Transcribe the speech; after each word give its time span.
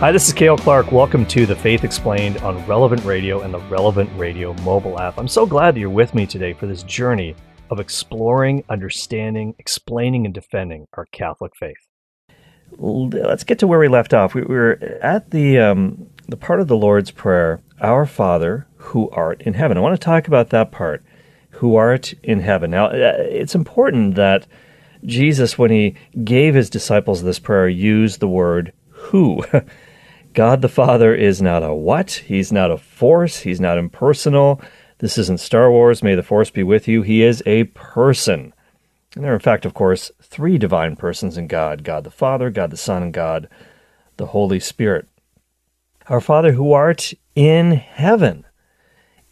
Hi, 0.00 0.10
this 0.10 0.28
is 0.28 0.32
Cale 0.32 0.56
Clark. 0.56 0.92
Welcome 0.92 1.26
to 1.26 1.44
The 1.44 1.54
Faith 1.54 1.84
Explained 1.84 2.38
on 2.38 2.66
Relevant 2.66 3.04
Radio 3.04 3.42
and 3.42 3.52
the 3.52 3.58
Relevant 3.58 4.08
Radio 4.16 4.54
mobile 4.62 4.98
app. 4.98 5.18
I'm 5.18 5.28
so 5.28 5.44
glad 5.44 5.74
that 5.74 5.80
you're 5.80 5.90
with 5.90 6.14
me 6.14 6.26
today 6.26 6.54
for 6.54 6.66
this 6.66 6.82
journey 6.84 7.36
of 7.68 7.80
exploring, 7.80 8.64
understanding, 8.70 9.54
explaining, 9.58 10.24
and 10.24 10.32
defending 10.32 10.86
our 10.94 11.04
Catholic 11.12 11.54
faith. 11.54 11.86
Let's 12.78 13.44
get 13.44 13.58
to 13.58 13.66
where 13.66 13.78
we 13.78 13.88
left 13.88 14.14
off. 14.14 14.32
We 14.32 14.40
were 14.40 14.78
at 15.02 15.32
the 15.32 15.58
um, 15.58 16.08
the 16.26 16.38
part 16.38 16.62
of 16.62 16.68
the 16.68 16.78
Lord's 16.78 17.10
Prayer, 17.10 17.60
Our 17.82 18.06
Father 18.06 18.66
who 18.76 19.10
art 19.10 19.42
in 19.42 19.52
heaven. 19.52 19.76
I 19.76 19.80
want 19.80 20.00
to 20.00 20.02
talk 20.02 20.26
about 20.26 20.48
that 20.48 20.72
part, 20.72 21.04
who 21.50 21.76
art 21.76 22.14
in 22.22 22.40
heaven. 22.40 22.70
Now, 22.70 22.86
uh, 22.86 23.16
it's 23.18 23.54
important 23.54 24.14
that 24.14 24.46
Jesus, 25.04 25.58
when 25.58 25.70
he 25.70 25.94
gave 26.24 26.54
his 26.54 26.70
disciples 26.70 27.22
this 27.22 27.38
prayer, 27.38 27.68
used 27.68 28.20
the 28.20 28.28
word 28.28 28.72
who. 28.88 29.44
God 30.32 30.62
the 30.62 30.68
Father 30.68 31.14
is 31.14 31.42
not 31.42 31.62
a 31.62 31.74
what, 31.74 32.22
He's 32.26 32.52
not 32.52 32.70
a 32.70 32.76
force, 32.76 33.40
He's 33.40 33.60
not 33.60 33.78
impersonal. 33.78 34.60
This 34.98 35.18
isn't 35.18 35.40
Star 35.40 35.70
Wars, 35.70 36.02
may 36.02 36.14
the 36.14 36.22
Force 36.22 36.50
be 36.50 36.62
with 36.62 36.86
you. 36.86 37.02
He 37.02 37.22
is 37.22 37.42
a 37.46 37.64
person. 37.64 38.52
And 39.14 39.24
there 39.24 39.32
are, 39.32 39.34
in 39.34 39.40
fact, 39.40 39.64
of 39.64 39.74
course, 39.74 40.12
three 40.22 40.56
divine 40.58 40.94
persons 40.94 41.36
in 41.36 41.48
God 41.48 41.82
God 41.82 42.04
the 42.04 42.10
Father, 42.10 42.50
God 42.50 42.70
the 42.70 42.76
Son, 42.76 43.02
and 43.02 43.12
God 43.12 43.48
the 44.18 44.26
Holy 44.26 44.60
Spirit. 44.60 45.08
Our 46.06 46.20
Father 46.20 46.52
who 46.52 46.72
art 46.72 47.12
in 47.34 47.72
heaven. 47.72 48.44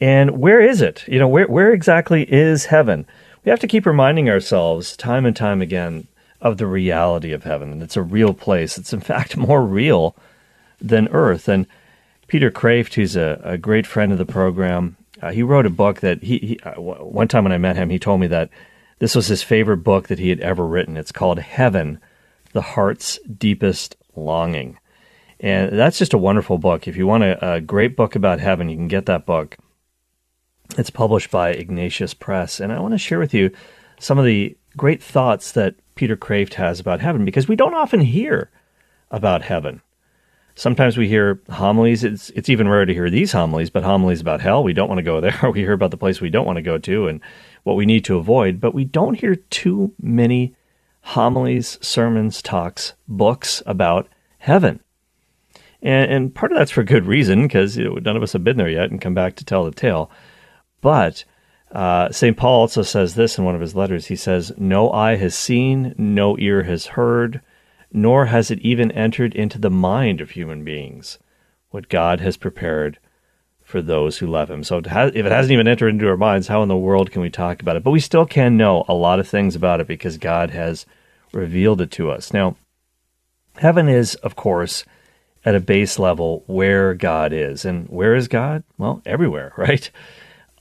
And 0.00 0.38
where 0.38 0.60
is 0.60 0.80
it? 0.80 1.04
You 1.06 1.18
know, 1.18 1.28
where, 1.28 1.46
where 1.46 1.72
exactly 1.72 2.22
is 2.32 2.66
heaven? 2.66 3.06
We 3.44 3.50
have 3.50 3.60
to 3.60 3.66
keep 3.66 3.86
reminding 3.86 4.28
ourselves 4.28 4.96
time 4.96 5.26
and 5.26 5.36
time 5.36 5.60
again 5.60 6.08
of 6.40 6.56
the 6.56 6.66
reality 6.66 7.32
of 7.32 7.44
heaven. 7.44 7.72
And 7.72 7.82
it's 7.82 7.96
a 7.96 8.02
real 8.02 8.32
place. 8.32 8.78
It's, 8.78 8.92
in 8.92 9.00
fact, 9.00 9.36
more 9.36 9.62
real 9.62 10.16
than 10.80 11.08
Earth. 11.08 11.48
And 11.48 11.66
Peter 12.26 12.50
Kreeft, 12.50 12.94
who's 12.94 13.16
a, 13.16 13.40
a 13.42 13.58
great 13.58 13.86
friend 13.86 14.12
of 14.12 14.18
the 14.18 14.26
program, 14.26 14.96
uh, 15.20 15.30
he 15.30 15.42
wrote 15.42 15.66
a 15.66 15.70
book 15.70 16.00
that 16.00 16.22
he, 16.22 16.38
he 16.38 16.60
uh, 16.60 16.80
one 16.80 17.28
time 17.28 17.44
when 17.44 17.52
I 17.52 17.58
met 17.58 17.76
him, 17.76 17.90
he 17.90 17.98
told 17.98 18.20
me 18.20 18.26
that 18.28 18.50
this 18.98 19.14
was 19.14 19.26
his 19.26 19.42
favorite 19.42 19.78
book 19.78 20.08
that 20.08 20.18
he 20.18 20.28
had 20.28 20.40
ever 20.40 20.66
written. 20.66 20.96
It's 20.96 21.12
called 21.12 21.38
Heaven, 21.38 22.00
the 22.52 22.62
Heart's 22.62 23.18
Deepest 23.20 23.96
Longing. 24.14 24.78
And 25.40 25.78
that's 25.78 25.98
just 25.98 26.14
a 26.14 26.18
wonderful 26.18 26.58
book. 26.58 26.88
If 26.88 26.96
you 26.96 27.06
want 27.06 27.22
a, 27.22 27.54
a 27.54 27.60
great 27.60 27.96
book 27.96 28.16
about 28.16 28.40
heaven, 28.40 28.68
you 28.68 28.76
can 28.76 28.88
get 28.88 29.06
that 29.06 29.26
book. 29.26 29.56
It's 30.76 30.90
published 30.90 31.30
by 31.30 31.50
Ignatius 31.50 32.14
Press. 32.14 32.60
And 32.60 32.72
I 32.72 32.80
want 32.80 32.94
to 32.94 32.98
share 32.98 33.18
with 33.18 33.32
you 33.32 33.50
some 34.00 34.18
of 34.18 34.24
the 34.24 34.56
great 34.76 35.02
thoughts 35.02 35.52
that 35.52 35.76
Peter 35.94 36.16
Kreeft 36.16 36.54
has 36.54 36.80
about 36.80 37.00
heaven 37.00 37.24
because 37.24 37.48
we 37.48 37.56
don't 37.56 37.74
often 37.74 38.00
hear 38.00 38.50
about 39.10 39.42
heaven. 39.42 39.80
Sometimes 40.58 40.98
we 40.98 41.06
hear 41.06 41.40
homilies. 41.50 42.02
It's 42.02 42.30
it's 42.30 42.48
even 42.48 42.68
rare 42.68 42.84
to 42.84 42.92
hear 42.92 43.08
these 43.10 43.30
homilies, 43.30 43.70
but 43.70 43.84
homilies 43.84 44.20
about 44.20 44.40
hell. 44.40 44.64
We 44.64 44.72
don't 44.72 44.88
want 44.88 44.98
to 44.98 45.04
go 45.04 45.20
there. 45.20 45.38
we 45.52 45.60
hear 45.60 45.72
about 45.72 45.92
the 45.92 45.96
place 45.96 46.20
we 46.20 46.30
don't 46.30 46.46
want 46.46 46.56
to 46.56 46.62
go 46.62 46.78
to 46.78 47.06
and 47.06 47.20
what 47.62 47.76
we 47.76 47.86
need 47.86 48.04
to 48.06 48.16
avoid, 48.16 48.60
but 48.60 48.74
we 48.74 48.84
don't 48.84 49.20
hear 49.20 49.36
too 49.36 49.94
many 50.02 50.56
homilies, 51.02 51.78
sermons, 51.80 52.42
talks, 52.42 52.94
books 53.06 53.62
about 53.66 54.08
heaven. 54.38 54.80
And, 55.80 56.10
and 56.10 56.34
part 56.34 56.50
of 56.50 56.58
that's 56.58 56.72
for 56.72 56.82
good 56.82 57.06
reason 57.06 57.42
because 57.42 57.76
you 57.76 57.84
know, 57.84 57.94
none 57.94 58.16
of 58.16 58.24
us 58.24 58.32
have 58.32 58.42
been 58.42 58.56
there 58.56 58.68
yet 58.68 58.90
and 58.90 59.00
come 59.00 59.14
back 59.14 59.36
to 59.36 59.44
tell 59.44 59.64
the 59.64 59.70
tale. 59.70 60.10
But 60.80 61.24
uh, 61.70 62.10
St. 62.10 62.36
Paul 62.36 62.62
also 62.62 62.82
says 62.82 63.14
this 63.14 63.38
in 63.38 63.44
one 63.44 63.54
of 63.54 63.60
his 63.60 63.76
letters. 63.76 64.06
He 64.06 64.16
says, 64.16 64.50
No 64.56 64.90
eye 64.90 65.14
has 65.14 65.36
seen, 65.36 65.94
no 65.96 66.36
ear 66.36 66.64
has 66.64 66.86
heard, 66.86 67.42
nor 67.92 68.26
has 68.26 68.50
it 68.50 68.60
even 68.60 68.90
entered 68.92 69.34
into 69.34 69.58
the 69.58 69.70
mind 69.70 70.20
of 70.20 70.30
human 70.30 70.64
beings 70.64 71.18
what 71.70 71.88
God 71.88 72.20
has 72.20 72.36
prepared 72.36 72.98
for 73.62 73.82
those 73.82 74.18
who 74.18 74.26
love 74.26 74.50
Him. 74.50 74.64
So, 74.64 74.78
it 74.78 74.86
has, 74.86 75.12
if 75.14 75.26
it 75.26 75.32
hasn't 75.32 75.52
even 75.52 75.68
entered 75.68 75.88
into 75.88 76.08
our 76.08 76.16
minds, 76.16 76.48
how 76.48 76.62
in 76.62 76.68
the 76.68 76.76
world 76.76 77.10
can 77.10 77.20
we 77.20 77.30
talk 77.30 77.60
about 77.60 77.76
it? 77.76 77.84
But 77.84 77.90
we 77.90 78.00
still 78.00 78.24
can 78.24 78.56
know 78.56 78.84
a 78.88 78.94
lot 78.94 79.20
of 79.20 79.28
things 79.28 79.54
about 79.54 79.80
it 79.80 79.86
because 79.86 80.16
God 80.16 80.50
has 80.50 80.86
revealed 81.32 81.80
it 81.80 81.90
to 81.92 82.10
us. 82.10 82.32
Now, 82.32 82.56
heaven 83.56 83.88
is, 83.88 84.14
of 84.16 84.36
course, 84.36 84.84
at 85.44 85.54
a 85.54 85.60
base 85.60 85.98
level 85.98 86.44
where 86.46 86.94
God 86.94 87.32
is. 87.32 87.64
And 87.64 87.88
where 87.88 88.14
is 88.14 88.28
God? 88.28 88.64
Well, 88.76 89.02
everywhere, 89.06 89.52
right? 89.58 89.90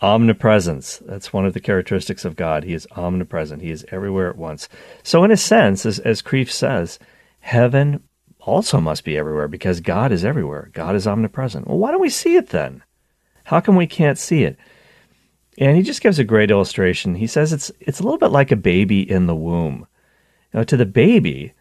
Omnipresence. 0.01 0.97
That's 1.05 1.33
one 1.33 1.45
of 1.45 1.53
the 1.53 1.59
characteristics 1.59 2.25
of 2.25 2.35
God. 2.35 2.63
He 2.63 2.73
is 2.73 2.87
omnipresent. 2.95 3.61
He 3.61 3.71
is 3.71 3.85
everywhere 3.89 4.29
at 4.29 4.37
once. 4.37 4.69
So, 5.03 5.23
in 5.23 5.31
a 5.31 5.37
sense, 5.37 5.85
as, 5.85 5.99
as 5.99 6.21
says, 6.49 6.99
heaven 7.47 8.03
also 8.41 8.81
must 8.81 9.05
be 9.05 9.17
everywhere 9.17 9.47
because 9.47 9.79
God 9.79 10.11
is 10.11 10.25
everywhere. 10.25 10.69
God 10.73 10.95
is 10.95 11.07
omnipresent. 11.07 11.65
Well, 11.65 11.77
why 11.77 11.91
don't 11.91 12.01
we 12.01 12.09
see 12.09 12.35
it 12.35 12.49
then? 12.49 12.83
How 13.45 13.61
come 13.61 13.77
we 13.77 13.87
can't 13.87 14.17
see 14.17 14.43
it? 14.43 14.57
And 15.57 15.77
he 15.77 15.81
just 15.81 16.01
gives 16.01 16.19
a 16.19 16.25
great 16.25 16.51
illustration. 16.51 17.15
He 17.15 17.25
says 17.25 17.53
it's 17.53 17.71
it's 17.79 17.99
a 17.99 18.03
little 18.03 18.19
bit 18.19 18.31
like 18.31 18.51
a 18.51 18.57
baby 18.57 19.09
in 19.09 19.27
the 19.27 19.35
womb. 19.35 19.87
You 20.53 20.59
know, 20.59 20.63
to 20.65 20.77
the 20.77 20.85
baby, 20.85 21.53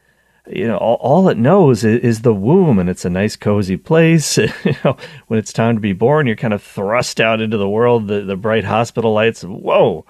you 0.51 0.67
know, 0.67 0.77
all, 0.77 0.97
all 0.97 1.29
it 1.29 1.39
knows 1.39 1.85
is, 1.85 2.01
is, 2.01 2.23
the 2.23 2.35
womb, 2.35 2.79
and 2.79 2.91
it's 2.91 3.05
a 3.05 3.11
nice, 3.11 3.37
cozy 3.37 3.77
place. 3.77 4.37
you 4.39 4.77
know, 4.85 4.97
when 5.29 5.39
it's 5.39 5.53
time 5.53 5.77
to 5.77 5.81
be 5.81 5.93
born, 5.93 6.27
you're 6.27 6.37
kind 6.37 6.55
of 6.55 6.63
thrust 6.63 7.21
out 7.21 7.41
into 7.41 7.57
the 7.57 7.69
world, 7.69 8.09
the, 8.09 8.23
the 8.23 8.37
bright 8.37 8.65
hospital 8.65 9.13
lights. 9.13 9.43
Whoa! 9.43 10.05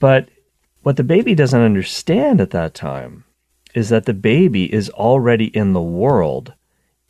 But 0.00 0.28
what 0.82 0.96
the 0.96 1.04
baby 1.04 1.34
doesn't 1.34 1.60
understand 1.60 2.40
at 2.40 2.50
that 2.50 2.74
time 2.74 3.24
is 3.74 3.88
that 3.88 4.06
the 4.06 4.14
baby 4.14 4.72
is 4.72 4.88
already 4.90 5.46
in 5.46 5.72
the 5.72 5.82
world, 5.82 6.54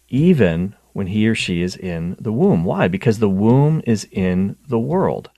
even 0.09 0.75
when 0.95 1.09
he 1.09 1.29
or 1.29 1.35
she 1.35 1.61
is 1.61 1.77
in 1.77 2.17
the 2.19 2.33
womb. 2.33 2.65
Why? 2.65 2.89
Because 2.89 3.19
the 3.19 3.29
womb 3.29 3.83
is 3.87 4.09
in 4.11 4.57
the 4.67 4.79
world. 4.79 5.31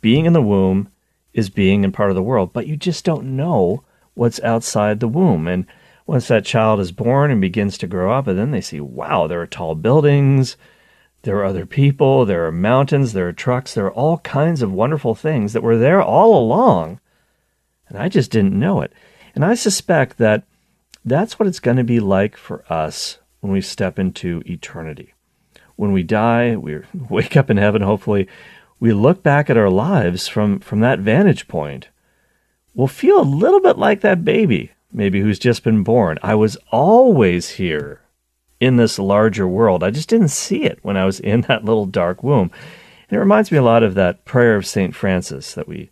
Being 0.00 0.26
in 0.26 0.32
the 0.32 0.42
womb 0.42 0.88
is 1.32 1.48
being 1.48 1.84
in 1.84 1.92
part 1.92 2.10
of 2.10 2.16
the 2.16 2.22
world, 2.22 2.52
but 2.52 2.66
you 2.66 2.76
just 2.76 3.04
don't 3.04 3.36
know 3.36 3.84
what's 4.14 4.40
outside 4.40 5.00
the 5.00 5.08
womb. 5.08 5.46
And 5.46 5.66
once 6.06 6.28
that 6.28 6.44
child 6.44 6.80
is 6.80 6.92
born 6.92 7.30
and 7.30 7.40
begins 7.40 7.78
to 7.78 7.86
grow 7.86 8.12
up, 8.12 8.26
and 8.26 8.38
then 8.38 8.50
they 8.50 8.60
see, 8.60 8.80
wow, 8.80 9.26
there 9.26 9.40
are 9.40 9.46
tall 9.46 9.74
buildings, 9.74 10.56
there 11.22 11.36
are 11.38 11.44
other 11.44 11.66
people, 11.66 12.24
there 12.24 12.46
are 12.46 12.52
mountains, 12.52 13.12
there 13.12 13.28
are 13.28 13.32
trucks, 13.32 13.74
there 13.74 13.86
are 13.86 13.92
all 13.92 14.18
kinds 14.18 14.60
of 14.60 14.72
wonderful 14.72 15.14
things 15.14 15.52
that 15.52 15.62
were 15.62 15.78
there 15.78 16.02
all 16.02 16.36
along. 16.36 16.98
And 17.88 17.96
I 17.96 18.08
just 18.08 18.30
didn't 18.30 18.58
know 18.58 18.80
it. 18.80 18.92
And 19.34 19.44
I 19.44 19.54
suspect 19.54 20.18
that 20.18 20.44
that's 21.04 21.38
what 21.38 21.46
it's 21.46 21.60
going 21.60 21.76
to 21.76 21.84
be 21.84 22.00
like 22.00 22.36
for 22.36 22.64
us 22.72 23.18
when 23.40 23.52
we 23.52 23.60
step 23.60 23.98
into 23.98 24.42
eternity. 24.46 25.14
When 25.76 25.92
we 25.92 26.02
die, 26.02 26.56
we 26.56 26.80
wake 27.08 27.36
up 27.36 27.50
in 27.50 27.56
heaven, 27.56 27.82
hopefully, 27.82 28.28
we 28.78 28.92
look 28.92 29.22
back 29.22 29.50
at 29.50 29.58
our 29.58 29.70
lives 29.70 30.26
from, 30.26 30.60
from 30.60 30.80
that 30.80 31.00
vantage 31.00 31.48
point. 31.48 31.88
We'll 32.74 32.86
feel 32.86 33.20
a 33.20 33.22
little 33.22 33.60
bit 33.60 33.76
like 33.76 34.00
that 34.00 34.24
baby 34.24 34.72
maybe 34.92 35.20
who's 35.20 35.38
just 35.38 35.62
been 35.62 35.82
born. 35.82 36.18
I 36.22 36.34
was 36.34 36.56
always 36.70 37.50
here 37.50 38.00
in 38.58 38.76
this 38.76 38.98
larger 38.98 39.46
world. 39.46 39.82
I 39.82 39.90
just 39.90 40.08
didn't 40.08 40.28
see 40.28 40.64
it 40.64 40.78
when 40.82 40.96
I 40.96 41.04
was 41.04 41.20
in 41.20 41.40
that 41.48 41.64
little 41.64 41.86
dark 41.86 42.22
womb. 42.22 42.50
And 43.08 43.16
it 43.16 43.20
reminds 43.20 43.50
me 43.50 43.58
a 43.58 43.62
lot 43.62 43.82
of 43.82 43.94
that 43.94 44.24
prayer 44.24 44.56
of 44.56 44.66
St. 44.66 44.94
Francis 44.94 45.54
that 45.54 45.68
we 45.68 45.90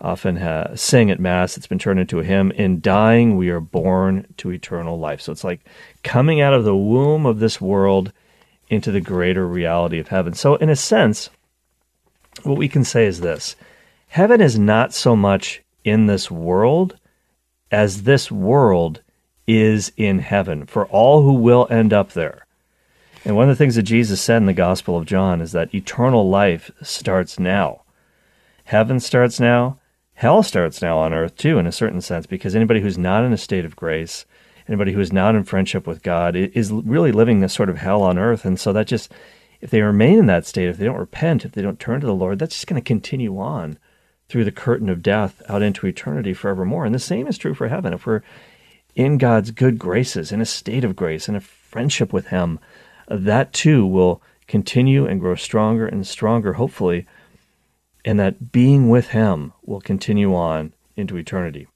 often 0.00 0.36
ha- 0.36 0.74
sing 0.74 1.10
at 1.10 1.20
Mass. 1.20 1.56
It's 1.56 1.66
been 1.66 1.78
turned 1.78 2.00
into 2.00 2.20
a 2.20 2.24
hymn. 2.24 2.50
In 2.52 2.80
dying, 2.80 3.36
we 3.36 3.50
are 3.50 3.60
born 3.60 4.26
to 4.38 4.50
eternal 4.50 4.98
life. 4.98 5.20
So 5.20 5.32
it's 5.32 5.44
like 5.44 5.60
coming 6.02 6.40
out 6.40 6.54
of 6.54 6.64
the 6.64 6.76
womb 6.76 7.26
of 7.26 7.38
this 7.38 7.60
world 7.60 8.12
into 8.68 8.92
the 8.92 9.00
greater 9.00 9.46
reality 9.46 9.98
of 9.98 10.08
heaven. 10.08 10.34
So, 10.34 10.56
in 10.56 10.68
a 10.68 10.76
sense, 10.76 11.30
what 12.42 12.58
we 12.58 12.68
can 12.68 12.84
say 12.84 13.06
is 13.06 13.20
this 13.20 13.56
Heaven 14.08 14.40
is 14.40 14.58
not 14.58 14.92
so 14.94 15.16
much 15.16 15.62
in 15.84 16.06
this 16.06 16.30
world 16.30 16.98
as 17.70 18.02
this 18.02 18.30
world 18.30 19.02
is 19.46 19.92
in 19.96 20.18
heaven 20.18 20.66
for 20.66 20.86
all 20.86 21.22
who 21.22 21.34
will 21.34 21.66
end 21.70 21.92
up 21.92 22.12
there. 22.12 22.46
And 23.24 23.34
one 23.36 23.48
of 23.48 23.56
the 23.56 23.62
things 23.62 23.74
that 23.74 23.82
Jesus 23.82 24.20
said 24.20 24.38
in 24.38 24.46
the 24.46 24.52
Gospel 24.52 24.96
of 24.96 25.06
John 25.06 25.40
is 25.40 25.52
that 25.52 25.74
eternal 25.74 26.28
life 26.28 26.70
starts 26.82 27.38
now. 27.38 27.82
Heaven 28.64 29.00
starts 29.00 29.40
now. 29.40 29.77
Hell 30.18 30.42
starts 30.42 30.82
now 30.82 30.98
on 30.98 31.14
earth, 31.14 31.36
too, 31.36 31.60
in 31.60 31.66
a 31.68 31.70
certain 31.70 32.00
sense, 32.00 32.26
because 32.26 32.56
anybody 32.56 32.80
who's 32.80 32.98
not 32.98 33.22
in 33.22 33.32
a 33.32 33.38
state 33.38 33.64
of 33.64 33.76
grace, 33.76 34.26
anybody 34.66 34.90
who 34.90 34.98
is 34.98 35.12
not 35.12 35.36
in 35.36 35.44
friendship 35.44 35.86
with 35.86 36.02
God, 36.02 36.34
is 36.34 36.72
really 36.72 37.12
living 37.12 37.38
this 37.38 37.52
sort 37.52 37.70
of 37.70 37.78
hell 37.78 38.02
on 38.02 38.18
earth. 38.18 38.44
And 38.44 38.58
so 38.58 38.72
that 38.72 38.88
just, 38.88 39.12
if 39.60 39.70
they 39.70 39.80
remain 39.80 40.18
in 40.18 40.26
that 40.26 40.44
state, 40.44 40.68
if 40.68 40.76
they 40.76 40.86
don't 40.86 40.98
repent, 40.98 41.44
if 41.44 41.52
they 41.52 41.62
don't 41.62 41.78
turn 41.78 42.00
to 42.00 42.06
the 42.08 42.16
Lord, 42.16 42.40
that's 42.40 42.56
just 42.56 42.66
going 42.66 42.82
to 42.82 42.84
continue 42.84 43.38
on 43.38 43.78
through 44.28 44.44
the 44.44 44.50
curtain 44.50 44.88
of 44.88 45.04
death 45.04 45.40
out 45.48 45.62
into 45.62 45.86
eternity 45.86 46.34
forevermore. 46.34 46.84
And 46.84 46.92
the 46.92 46.98
same 46.98 47.28
is 47.28 47.38
true 47.38 47.54
for 47.54 47.68
heaven. 47.68 47.92
If 47.92 48.04
we're 48.04 48.22
in 48.96 49.18
God's 49.18 49.52
good 49.52 49.78
graces, 49.78 50.32
in 50.32 50.40
a 50.40 50.46
state 50.46 50.82
of 50.82 50.96
grace, 50.96 51.28
in 51.28 51.36
a 51.36 51.40
friendship 51.40 52.12
with 52.12 52.26
Him, 52.26 52.58
that 53.06 53.52
too 53.52 53.86
will 53.86 54.20
continue 54.48 55.06
and 55.06 55.20
grow 55.20 55.36
stronger 55.36 55.86
and 55.86 56.04
stronger, 56.04 56.54
hopefully, 56.54 57.06
and 58.04 58.18
that 58.18 58.52
being 58.52 58.88
with 58.88 59.08
Him 59.08 59.52
will 59.64 59.80
continue 59.80 60.34
on 60.34 60.72
into 60.96 61.16
eternity. 61.16 61.66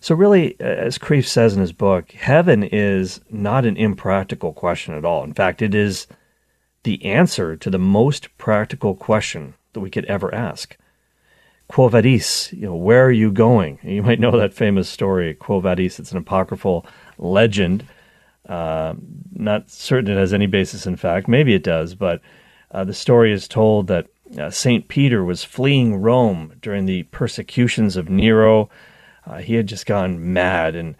So, 0.00 0.14
really, 0.14 0.60
as 0.60 0.98
Kreeft 0.98 1.26
says 1.26 1.54
in 1.54 1.60
his 1.60 1.72
book, 1.72 2.12
heaven 2.12 2.62
is 2.62 3.20
not 3.30 3.64
an 3.64 3.76
impractical 3.76 4.52
question 4.52 4.94
at 4.94 5.04
all. 5.04 5.24
In 5.24 5.32
fact, 5.32 5.62
it 5.62 5.74
is 5.74 6.06
the 6.82 7.04
answer 7.04 7.56
to 7.56 7.70
the 7.70 7.78
most 7.78 8.36
practical 8.38 8.94
question 8.94 9.54
that 9.72 9.80
we 9.80 9.90
could 9.90 10.04
ever 10.04 10.32
ask. 10.34 10.76
Quo 11.68 11.88
vadis, 11.88 12.52
you 12.52 12.66
know, 12.66 12.76
where 12.76 13.04
are 13.04 13.12
you 13.12 13.32
going? 13.32 13.78
You 13.82 14.02
might 14.02 14.20
know 14.20 14.38
that 14.38 14.54
famous 14.54 14.88
story, 14.88 15.34
Quo 15.34 15.60
vadis. 15.60 15.98
It's 15.98 16.12
an 16.12 16.18
apocryphal 16.18 16.86
legend. 17.18 17.84
Uh, 18.48 18.94
not 19.32 19.70
certain 19.70 20.12
it 20.12 20.18
has 20.18 20.32
any 20.32 20.46
basis 20.46 20.86
in 20.86 20.94
fact. 20.96 21.26
Maybe 21.26 21.54
it 21.54 21.64
does, 21.64 21.94
but 21.94 22.20
uh, 22.70 22.84
the 22.84 22.94
story 22.94 23.32
is 23.32 23.48
told 23.48 23.88
that 23.88 24.06
uh, 24.38 24.50
St. 24.50 24.88
Peter 24.88 25.24
was 25.24 25.44
fleeing 25.44 25.96
Rome 25.96 26.54
during 26.60 26.86
the 26.86 27.04
persecutions 27.04 27.96
of 27.96 28.08
Nero. 28.08 28.68
Uh, 29.26 29.38
he 29.38 29.54
had 29.54 29.66
just 29.66 29.86
gone 29.86 30.32
mad 30.32 30.74
and 30.74 30.96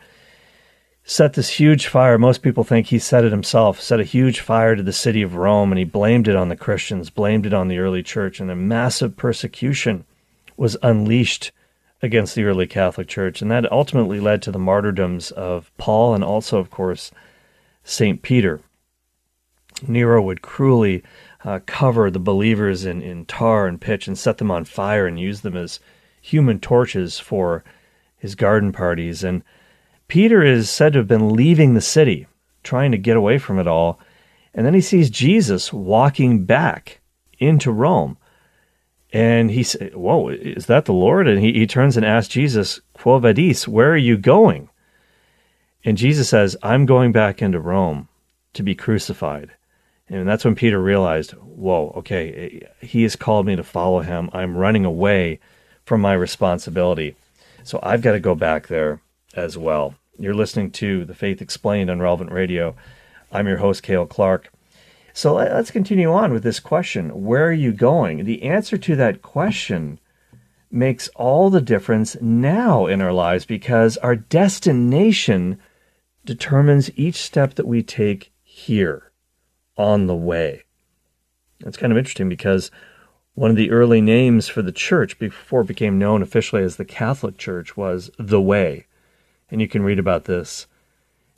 set 1.05 1.35
this 1.35 1.51
huge 1.51 1.87
fire. 1.87 2.19
Most 2.19 2.43
people 2.43 2.65
think 2.65 2.89
he 2.89 2.99
set 2.99 3.25
it 3.25 3.33
himself, 3.33 3.81
set 3.81 4.01
a 4.01 4.05
huge 4.05 4.41
fire 4.41 4.75
to 4.75 4.83
the 4.83 4.93
city 4.93 5.23
of 5.23 5.37
Rome, 5.37 5.71
and 5.73 5.79
he 5.79 5.85
blamed 5.85 6.29
it 6.29 6.37
on 6.37 6.49
the 6.49 6.57
Christians, 6.57 7.11
blamed 7.11 7.47
it 7.47 7.55
on 7.55 7.69
the 7.69 7.79
early 7.79 8.03
church, 8.03 8.41
and 8.41 8.51
a 8.51 8.57
massive 8.57 9.17
persecution 9.17 10.05
was 10.57 10.77
unleashed 10.83 11.53
against 12.03 12.35
the 12.35 12.45
early 12.45 12.67
Catholic 12.67 13.09
Church. 13.09 13.41
And 13.41 13.51
that 13.51 13.71
ultimately 13.71 14.21
led 14.21 14.43
to 14.43 14.51
the 14.51 14.59
martyrdoms 14.59 15.31
of 15.31 15.71
Paul 15.79 16.15
and 16.15 16.25
also, 16.25 16.59
of 16.59 16.71
course, 16.71 17.11
St. 17.85 18.21
Peter. 18.23 18.61
Nero 19.87 20.23
would 20.23 20.43
cruelly 20.43 21.03
uh, 21.47 21.61
cover 21.65 22.11
the 22.11 22.19
believers 22.19 22.85
in, 22.85 23.01
in 23.01 23.25
tar 23.25 23.69
and 23.69 23.81
pitch 23.81 24.09
and 24.09 24.19
set 24.19 24.39
them 24.39 24.51
on 24.51 24.65
fire 24.65 25.07
and 25.07 25.21
use 25.21 25.43
them 25.43 25.57
as 25.57 25.79
human 26.21 26.59
torches 26.59 27.21
for 27.21 27.63
his 28.17 28.35
garden 28.35 28.73
parties. 28.73 29.23
And 29.23 29.45
Peter 30.09 30.43
is 30.43 30.69
said 30.69 30.93
to 30.93 30.99
have 30.99 31.07
been 31.07 31.35
leaving 31.35 31.75
the 31.75 31.81
city, 31.81 32.27
trying 32.65 32.91
to 32.91 32.99
get 32.99 33.17
away 33.17 33.39
from 33.39 33.61
it 33.61 33.69
all. 33.69 34.01
And 34.53 34.67
then 34.67 34.75
he 34.75 34.81
sees 34.81 35.09
Jesus 35.09 35.73
walking 35.73 36.45
back 36.45 37.01
into 37.39 37.71
Rome. 37.71 38.19
And 39.13 39.53
he 39.53 39.63
said, 39.63 39.95
Whoa, 39.95 40.31
is 40.31 40.67
that 40.67 40.87
the 40.87 40.93
Lord? 40.93 41.29
And 41.29 41.41
he, 41.41 41.53
he 41.53 41.67
turns 41.67 41.97
and 41.97 42.05
asks 42.05 42.35
Jesus, 42.35 42.81
Quo 42.93 43.21
vadis, 43.21 43.69
where 43.69 43.93
are 43.93 43.97
you 43.97 44.17
going? 44.17 44.69
And 45.85 45.97
Jesus 45.97 46.29
says, 46.29 46.57
I'm 46.65 46.87
going 46.87 47.13
back 47.13 47.41
into 47.41 47.61
Rome 47.61 48.09
to 48.55 48.65
be 48.65 48.75
crucified. 48.75 49.53
And 50.09 50.29
that's 50.29 50.45
when 50.45 50.55
Peter 50.55 50.81
realized, 50.81 51.33
Whoa, 51.33 51.93
okay, 51.97 52.69
he 52.81 53.03
has 53.03 53.17
called 53.17 53.47
me 53.47 53.57
to 53.57 53.65
follow 53.65 54.01
him. 54.01 54.31
I'm 54.33 54.57
running 54.57 54.85
away 54.85 55.41
from 55.85 56.01
my 56.01 56.13
responsibility. 56.13 57.17
So 57.65 57.81
I've 57.83 58.03
got 58.03 58.13
to 58.13 58.21
go 58.21 58.35
back 58.35 58.69
there 58.69 59.01
as 59.35 59.59
well. 59.59 59.95
You're 60.19 60.35
listening 60.35 60.71
to 60.73 61.05
The 61.05 61.15
Faith 61.15 61.43
Explained 61.43 61.91
on 61.91 62.01
Relevant 62.01 62.31
Radio. 62.31 62.77
I'm 63.33 63.49
your 63.49 63.59
host, 63.59 63.83
Cale 63.83 64.07
Clark. 64.07 64.53
So 65.13 65.35
let's 65.35 65.71
continue 65.71 66.13
on 66.13 66.33
with 66.33 66.43
this 66.43 66.61
question 66.61 67.25
Where 67.25 67.47
are 67.47 67.53
you 67.53 67.73
going? 67.73 68.25
The 68.25 68.43
answer 68.45 68.77
to 68.79 68.97
that 68.97 69.23
question 69.23 69.99
makes 70.71 71.09
all 71.17 71.51
the 71.51 71.61
difference 71.61 72.17
now 72.21 72.87
in 72.87 73.01
our 73.01 73.13
lives 73.13 73.45
because 73.45 73.97
our 73.99 74.15
destination 74.15 75.59
determines 76.25 76.97
each 76.97 77.17
step 77.17 77.55
that 77.55 77.67
we 77.67 77.83
take 77.83 78.33
here 78.43 79.06
on 79.77 80.07
the 80.07 80.15
way. 80.17 80.63
That's 81.61 81.77
kind 81.77 81.93
of 81.93 81.99
interesting 81.99 82.29
because 82.29 82.71
one 83.35 83.51
of 83.51 83.57
the 83.57 83.71
early 83.71 84.01
names 84.01 84.49
for 84.49 84.63
the 84.63 84.73
church 84.73 85.19
before 85.19 85.61
it 85.61 85.67
became 85.67 85.99
known 85.99 86.23
officially 86.23 86.63
as 86.63 86.77
the 86.77 86.85
Catholic 86.85 87.37
Church 87.37 87.77
was 87.77 88.11
the 88.19 88.41
Way. 88.41 88.87
And 89.51 89.61
you 89.61 89.69
can 89.69 89.83
read 89.83 89.99
about 89.99 90.25
this 90.25 90.67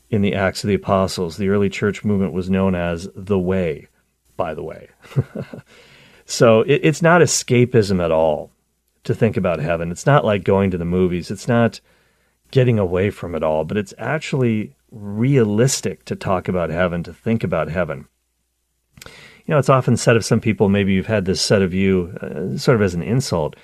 in 0.08 0.23
the 0.23 0.35
Acts 0.35 0.64
of 0.64 0.69
the 0.69 0.75
Apostles. 0.75 1.37
The 1.37 1.49
early 1.49 1.69
church 1.69 2.05
movement 2.05 2.32
was 2.32 2.49
known 2.49 2.75
as 2.75 3.08
the 3.14 3.38
Way, 3.38 3.88
by 4.37 4.55
the 4.55 4.62
way. 4.62 4.88
so 6.25 6.62
it, 6.62 6.81
it's 6.85 7.02
not 7.02 7.20
escapism 7.20 8.02
at 8.02 8.12
all 8.12 8.50
to 9.05 9.14
think 9.14 9.37
about 9.37 9.58
heaven. 9.58 9.90
It's 9.90 10.06
not 10.06 10.25
like 10.25 10.44
going 10.44 10.70
to 10.70 10.79
the 10.79 10.85
movies. 10.85 11.31
It's 11.31 11.49
not 11.49 11.81
getting 12.50 12.79
away 12.79 13.11
from 13.11 13.35
it 13.35 13.43
all, 13.43 13.64
but 13.64 13.76
it's 13.76 13.94
actually 13.99 14.75
realistic 14.90 16.05
to 16.06 16.17
talk 16.17 16.49
about 16.49 16.70
heaven, 16.70 17.02
to 17.02 17.12
think 17.12 17.44
about 17.44 17.69
heaven. 17.69 18.06
You 19.48 19.54
know, 19.54 19.58
it's 19.58 19.70
often 19.70 19.96
said 19.96 20.14
of 20.14 20.26
some 20.26 20.40
people, 20.40 20.68
maybe 20.68 20.92
you've 20.92 21.06
had 21.06 21.24
this 21.24 21.40
said 21.40 21.62
of 21.62 21.72
you 21.72 22.14
uh, 22.20 22.58
sort 22.58 22.74
of 22.74 22.82
as 22.82 22.92
an 22.92 23.02
insult. 23.02 23.56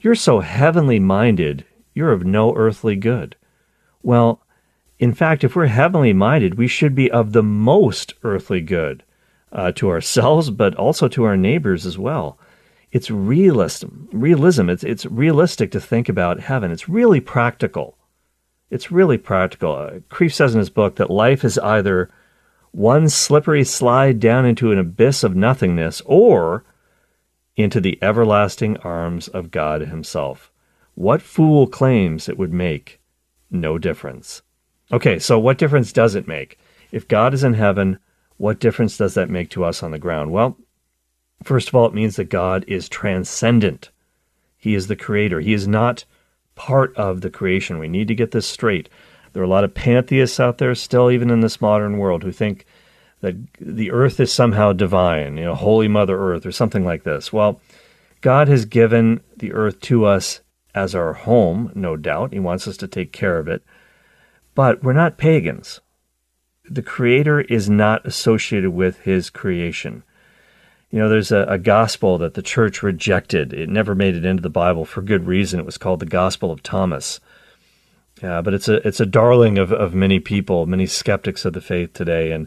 You're 0.00 0.14
so 0.14 0.38
heavenly 0.38 1.00
minded, 1.00 1.64
you're 1.92 2.12
of 2.12 2.24
no 2.24 2.54
earthly 2.54 2.94
good. 2.94 3.34
Well, 4.00 4.40
in 5.00 5.12
fact, 5.12 5.42
if 5.42 5.56
we're 5.56 5.66
heavenly 5.66 6.12
minded, 6.12 6.54
we 6.54 6.68
should 6.68 6.94
be 6.94 7.10
of 7.10 7.32
the 7.32 7.42
most 7.42 8.14
earthly 8.22 8.60
good 8.60 9.02
uh, 9.50 9.72
to 9.72 9.90
ourselves, 9.90 10.50
but 10.50 10.76
also 10.76 11.08
to 11.08 11.24
our 11.24 11.36
neighbors 11.36 11.84
as 11.84 11.98
well. 11.98 12.38
It's 12.92 13.10
realism. 13.10 14.04
Realism. 14.12 14.70
It's 14.70 14.84
it's 14.84 15.04
realistic 15.04 15.72
to 15.72 15.80
think 15.80 16.08
about 16.08 16.38
heaven. 16.38 16.70
It's 16.70 16.88
really 16.88 17.18
practical. 17.18 17.98
It's 18.70 18.92
really 18.92 19.18
practical. 19.18 19.74
Uh, 19.74 20.28
says 20.28 20.54
in 20.54 20.60
his 20.60 20.70
book 20.70 20.94
that 20.94 21.10
life 21.10 21.44
is 21.44 21.58
either 21.58 22.08
one 22.74 23.08
slippery 23.08 23.64
slide 23.64 24.18
down 24.18 24.44
into 24.44 24.72
an 24.72 24.78
abyss 24.78 25.22
of 25.22 25.36
nothingness, 25.36 26.02
or 26.04 26.64
into 27.56 27.80
the 27.80 27.98
everlasting 28.02 28.76
arms 28.78 29.28
of 29.28 29.50
God 29.50 29.82
Himself. 29.82 30.50
What 30.94 31.22
fool 31.22 31.66
claims 31.66 32.28
it 32.28 32.36
would 32.36 32.52
make 32.52 33.00
no 33.54 33.78
difference. 33.78 34.42
Okay, 34.92 35.18
so 35.18 35.38
what 35.38 35.58
difference 35.58 35.92
does 35.92 36.14
it 36.14 36.28
make? 36.28 36.58
If 36.90 37.08
God 37.08 37.32
is 37.32 37.44
in 37.44 37.54
heaven, 37.54 37.98
what 38.36 38.60
difference 38.60 38.96
does 38.96 39.14
that 39.14 39.30
make 39.30 39.50
to 39.50 39.64
us 39.64 39.82
on 39.82 39.92
the 39.92 39.98
ground? 39.98 40.32
Well, 40.32 40.58
first 41.42 41.68
of 41.68 41.74
all, 41.74 41.86
it 41.86 41.94
means 41.94 42.16
that 42.16 42.24
God 42.24 42.64
is 42.66 42.88
transcendent. 42.88 43.90
He 44.56 44.74
is 44.74 44.88
the 44.88 44.96
creator. 44.96 45.40
He 45.40 45.52
is 45.52 45.68
not 45.68 46.04
part 46.54 46.94
of 46.96 47.20
the 47.20 47.30
creation. 47.30 47.78
We 47.78 47.88
need 47.88 48.08
to 48.08 48.14
get 48.14 48.32
this 48.32 48.46
straight. 48.46 48.88
There 49.34 49.42
are 49.42 49.46
a 49.46 49.48
lot 49.48 49.64
of 49.64 49.74
pantheists 49.74 50.40
out 50.40 50.58
there 50.58 50.74
still, 50.74 51.10
even 51.10 51.28
in 51.28 51.40
this 51.40 51.60
modern 51.60 51.98
world, 51.98 52.22
who 52.22 52.32
think 52.32 52.64
that 53.20 53.36
the 53.60 53.90
earth 53.90 54.20
is 54.20 54.32
somehow 54.32 54.72
divine, 54.72 55.36
you 55.36 55.44
know, 55.44 55.54
Holy 55.54 55.88
Mother 55.88 56.18
Earth 56.18 56.46
or 56.46 56.52
something 56.52 56.84
like 56.84 57.02
this. 57.02 57.32
Well, 57.32 57.60
God 58.20 58.48
has 58.48 58.64
given 58.64 59.20
the 59.36 59.52
earth 59.52 59.80
to 59.82 60.06
us 60.06 60.40
as 60.74 60.94
our 60.94 61.12
home, 61.12 61.72
no 61.74 61.96
doubt. 61.96 62.32
He 62.32 62.38
wants 62.40 62.66
us 62.66 62.76
to 62.78 62.88
take 62.88 63.12
care 63.12 63.38
of 63.38 63.48
it. 63.48 63.62
But 64.54 64.82
we're 64.82 64.92
not 64.92 65.18
pagans. 65.18 65.80
The 66.68 66.82
Creator 66.82 67.42
is 67.42 67.68
not 67.68 68.06
associated 68.06 68.70
with 68.70 69.00
His 69.00 69.30
creation. 69.30 70.04
You 70.90 71.00
know, 71.00 71.08
there's 71.08 71.32
a, 71.32 71.44
a, 71.48 71.58
gospel 71.58 72.18
that 72.18 72.34
the 72.34 72.42
church 72.42 72.82
rejected. 72.82 73.52
It 73.52 73.68
never 73.68 73.96
made 73.96 74.14
it 74.14 74.24
into 74.24 74.42
the 74.42 74.48
Bible 74.48 74.84
for 74.84 75.02
good 75.02 75.26
reason. 75.26 75.58
It 75.58 75.66
was 75.66 75.76
called 75.76 75.98
the 75.98 76.06
Gospel 76.06 76.52
of 76.52 76.62
Thomas. 76.62 77.18
Yeah, 78.22 78.42
but 78.42 78.54
it's 78.54 78.68
a 78.68 78.86
it's 78.86 79.00
a 79.00 79.06
darling 79.06 79.58
of, 79.58 79.72
of 79.72 79.94
many 79.94 80.20
people, 80.20 80.66
many 80.66 80.86
skeptics 80.86 81.44
of 81.44 81.52
the 81.52 81.60
faith 81.60 81.92
today. 81.92 82.32
And 82.32 82.46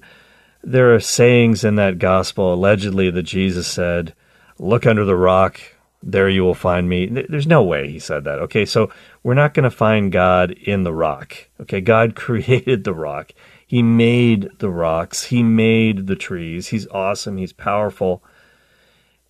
there 0.64 0.94
are 0.94 1.00
sayings 1.00 1.64
in 1.64 1.76
that 1.76 2.00
gospel, 2.00 2.54
allegedly, 2.54 3.10
that 3.12 3.24
Jesus 3.24 3.68
said, 3.68 4.14
Look 4.58 4.86
under 4.86 5.06
the 5.06 5.16
rock, 5.16 5.60
there 6.02 6.30
you 6.30 6.44
will 6.44 6.56
find 6.56 6.90
me. 6.90 7.06
There's 7.08 7.48
no 7.48 7.64
way 7.64 7.90
he 7.90 8.00
said 8.00 8.24
that. 8.24 8.40
Okay, 8.40 8.66
so 8.66 8.92
we're 9.24 9.34
not 9.34 9.54
going 9.54 9.64
to 9.66 9.72
find 9.72 10.12
God 10.12 10.52
in 10.52 10.84
the 10.84 10.94
rock. 10.94 11.36
Okay, 11.62 11.82
God 11.82 12.16
created 12.18 12.84
the 12.84 12.94
rock. 12.94 13.32
He 13.66 13.84
made 13.84 14.50
the 14.60 14.70
rocks. 14.70 15.26
He 15.26 15.44
made 15.44 16.08
the 16.08 16.16
trees. 16.16 16.68
He's 16.68 16.88
awesome. 16.88 17.38
He's 17.38 17.54
powerful. 17.54 18.24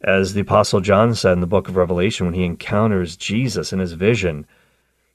As 0.01 0.33
the 0.33 0.41
Apostle 0.41 0.79
John 0.79 1.15
said 1.15 1.33
in 1.33 1.39
the 1.39 1.47
book 1.47 1.67
of 1.67 1.75
Revelation, 1.75 2.27
when 2.27 2.35
he 2.35 2.45
encounters 2.45 3.17
Jesus 3.17 3.73
in 3.73 3.79
his 3.79 3.93
vision, 3.93 4.45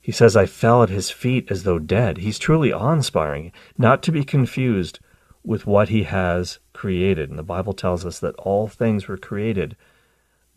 he 0.02 0.11
says, 0.12 0.37
I 0.37 0.47
fell 0.47 0.82
at 0.82 0.90
his 0.90 1.11
feet 1.11 1.49
as 1.49 1.62
though 1.62 1.78
dead. 1.78 2.18
He's 2.18 2.38
truly 2.38 2.73
awe 2.73 2.92
inspiring, 2.92 3.52
not 3.78 4.02
to 4.02 4.12
be 4.12 4.25
confused 4.25 4.99
with 5.44 5.64
what 5.64 5.88
he 5.88 6.02
has 6.02 6.59
created. 6.73 7.30
And 7.30 7.38
the 7.38 7.44
Bible 7.44 7.73
tells 7.73 8.04
us 8.04 8.18
that 8.18 8.35
all 8.35 8.66
things 8.66 9.06
were 9.06 9.16
created 9.16 9.76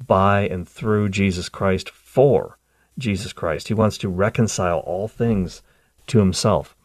by 0.06 0.48
and 0.48 0.68
through 0.68 1.10
Jesus 1.10 1.48
Christ 1.48 1.92
for 1.92 2.58
Jesus 2.98 3.34
Christ. 3.34 3.68
He 3.68 3.76
wants 3.76 4.00
to 4.00 4.10
reconcile 4.10 4.80
all 4.80 5.08
things 5.08 5.62
to 6.08 6.18
himself. 6.20 6.76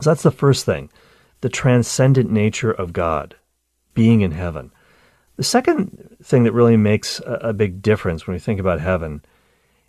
So 0.00 0.10
that's 0.10 0.22
the 0.22 0.30
first 0.30 0.64
thing 0.64 0.90
the 1.40 1.48
transcendent 1.50 2.30
nature 2.30 2.72
of 2.72 2.94
God, 2.94 3.36
being 3.92 4.22
in 4.22 4.30
heaven. 4.30 4.70
The 5.36 5.44
second 5.44 6.16
thing 6.22 6.44
that 6.44 6.52
really 6.52 6.76
makes 6.76 7.20
a, 7.26 7.52
big 7.52 7.82
difference 7.82 8.26
when 8.26 8.34
we 8.34 8.40
think 8.40 8.58
about 8.60 8.80
heaven 8.80 9.22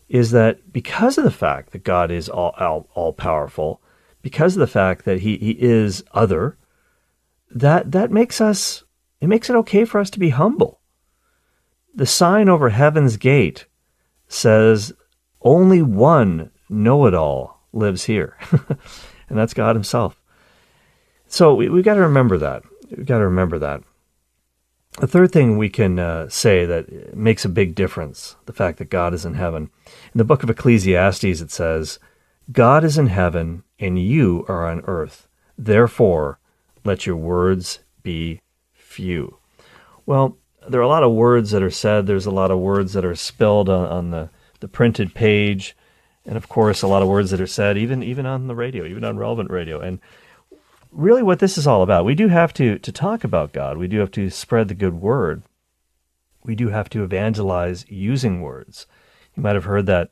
is 0.07 0.31
that 0.31 0.71
because 0.71 1.17
of 1.17 1.23
the 1.23 1.31
fact 1.31 1.71
that 1.71 1.83
God 1.83 2.11
is 2.11 2.29
all, 2.29 2.53
all, 2.59 2.87
all 2.93 3.13
powerful, 3.13 3.81
because 4.21 4.55
of 4.55 4.59
the 4.59 4.67
fact 4.67 5.05
that 5.05 5.21
he, 5.21 5.37
he 5.37 5.51
is 5.51 6.03
other, 6.11 6.57
that, 7.49 7.91
that 7.91 8.11
makes 8.11 8.39
us, 8.39 8.83
it 9.21 9.27
makes 9.27 9.49
it 9.49 9.55
okay 9.55 9.85
for 9.85 9.99
us 9.99 10.09
to 10.11 10.19
be 10.19 10.29
humble. 10.29 10.79
The 11.93 12.05
sign 12.05 12.49
over 12.49 12.69
heaven's 12.69 13.17
gate 13.17 13.65
says, 14.27 14.93
Only 15.41 15.81
one 15.81 16.51
know 16.69 17.05
it 17.05 17.13
all 17.13 17.61
lives 17.71 18.05
here, 18.05 18.37
and 18.51 19.37
that's 19.37 19.53
God 19.53 19.75
Himself. 19.75 20.19
So 21.27 21.55
we, 21.55 21.69
we've 21.69 21.85
got 21.85 21.95
to 21.95 22.01
remember 22.01 22.37
that. 22.39 22.63
We've 22.89 23.05
got 23.05 23.19
to 23.19 23.25
remember 23.25 23.59
that. 23.59 23.81
The 24.97 25.07
third 25.07 25.31
thing 25.33 25.57
we 25.57 25.69
can 25.69 25.99
uh, 25.99 26.29
say 26.29 26.65
that 26.65 27.15
makes 27.15 27.43
a 27.43 27.49
big 27.49 27.75
difference 27.75 28.37
the 28.45 28.53
fact 28.53 28.77
that 28.77 28.89
God 28.89 29.13
is 29.13 29.25
in 29.25 29.33
heaven. 29.33 29.69
In 29.85 30.17
the 30.17 30.23
book 30.23 30.41
of 30.41 30.49
Ecclesiastes, 30.49 31.41
it 31.41 31.51
says, 31.51 31.99
God 32.51 32.83
is 32.85 32.97
in 32.97 33.07
heaven 33.07 33.63
and 33.77 34.01
you 34.01 34.45
are 34.47 34.65
on 34.65 34.83
earth. 34.87 35.27
Therefore, 35.57 36.39
let 36.85 37.05
your 37.05 37.17
words 37.17 37.79
be 38.03 38.41
few. 38.73 39.37
Well, 40.05 40.37
there 40.67 40.79
are 40.79 40.83
a 40.83 40.87
lot 40.87 41.03
of 41.03 41.11
words 41.11 41.51
that 41.51 41.61
are 41.63 41.69
said. 41.69 42.07
There's 42.07 42.25
a 42.25 42.31
lot 42.31 42.51
of 42.51 42.59
words 42.59 42.93
that 42.93 43.03
are 43.03 43.15
spilled 43.15 43.67
on, 43.67 43.85
on 43.87 44.11
the, 44.11 44.29
the 44.61 44.69
printed 44.69 45.13
page. 45.13 45.75
And 46.25 46.37
of 46.37 46.47
course, 46.47 46.81
a 46.81 46.87
lot 46.87 47.01
of 47.01 47.09
words 47.09 47.31
that 47.31 47.41
are 47.41 47.47
said, 47.47 47.77
even, 47.77 48.01
even 48.01 48.25
on 48.25 48.47
the 48.47 48.55
radio, 48.55 48.85
even 48.85 49.03
on 49.03 49.17
relevant 49.17 49.51
radio. 49.51 49.81
And 49.81 49.99
really 50.95 51.23
what 51.23 51.39
this 51.39 51.57
is 51.57 51.67
all 51.67 51.81
about. 51.81 52.05
We 52.05 52.15
do 52.15 52.29
have 52.29 52.53
to, 52.53 52.79
to 52.79 52.91
talk 52.91 53.23
about 53.23 53.53
God. 53.53 53.77
We 53.77 53.87
do 53.87 53.99
have 53.99 54.11
to 54.11 54.29
spread 54.29 54.69
the 54.69 54.75
good 54.75 54.95
word. 54.95 55.43
We 56.43 56.55
do 56.55 56.69
have 56.69 56.89
to 56.91 57.03
evangelize 57.03 57.85
using 57.89 58.41
words. 58.41 58.87
You 59.35 59.43
might 59.43 59.55
have 59.55 59.65
heard 59.65 59.85
that 59.87 60.09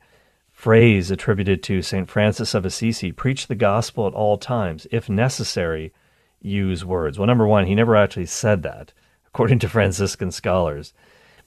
phrase 0.52 1.10
attributed 1.10 1.64
to 1.64 1.82
St. 1.82 2.10
Francis 2.10 2.54
of 2.54 2.66
Assisi 2.66 3.12
preach 3.12 3.48
the 3.48 3.56
gospel 3.56 4.08
at 4.08 4.14
all 4.14 4.38
times. 4.38 4.86
If 4.92 5.10
necessary, 5.10 5.94
use 6.42 6.84
words. 6.84 7.18
Well, 7.18 7.28
number 7.28 7.48
one, 7.48 7.66
he 7.66 7.76
never 7.76 7.96
actually 7.96 8.26
said 8.26 8.64
that, 8.64 8.92
according 9.28 9.60
to 9.60 9.70
Franciscan 9.70 10.32
scholars. 10.32 10.94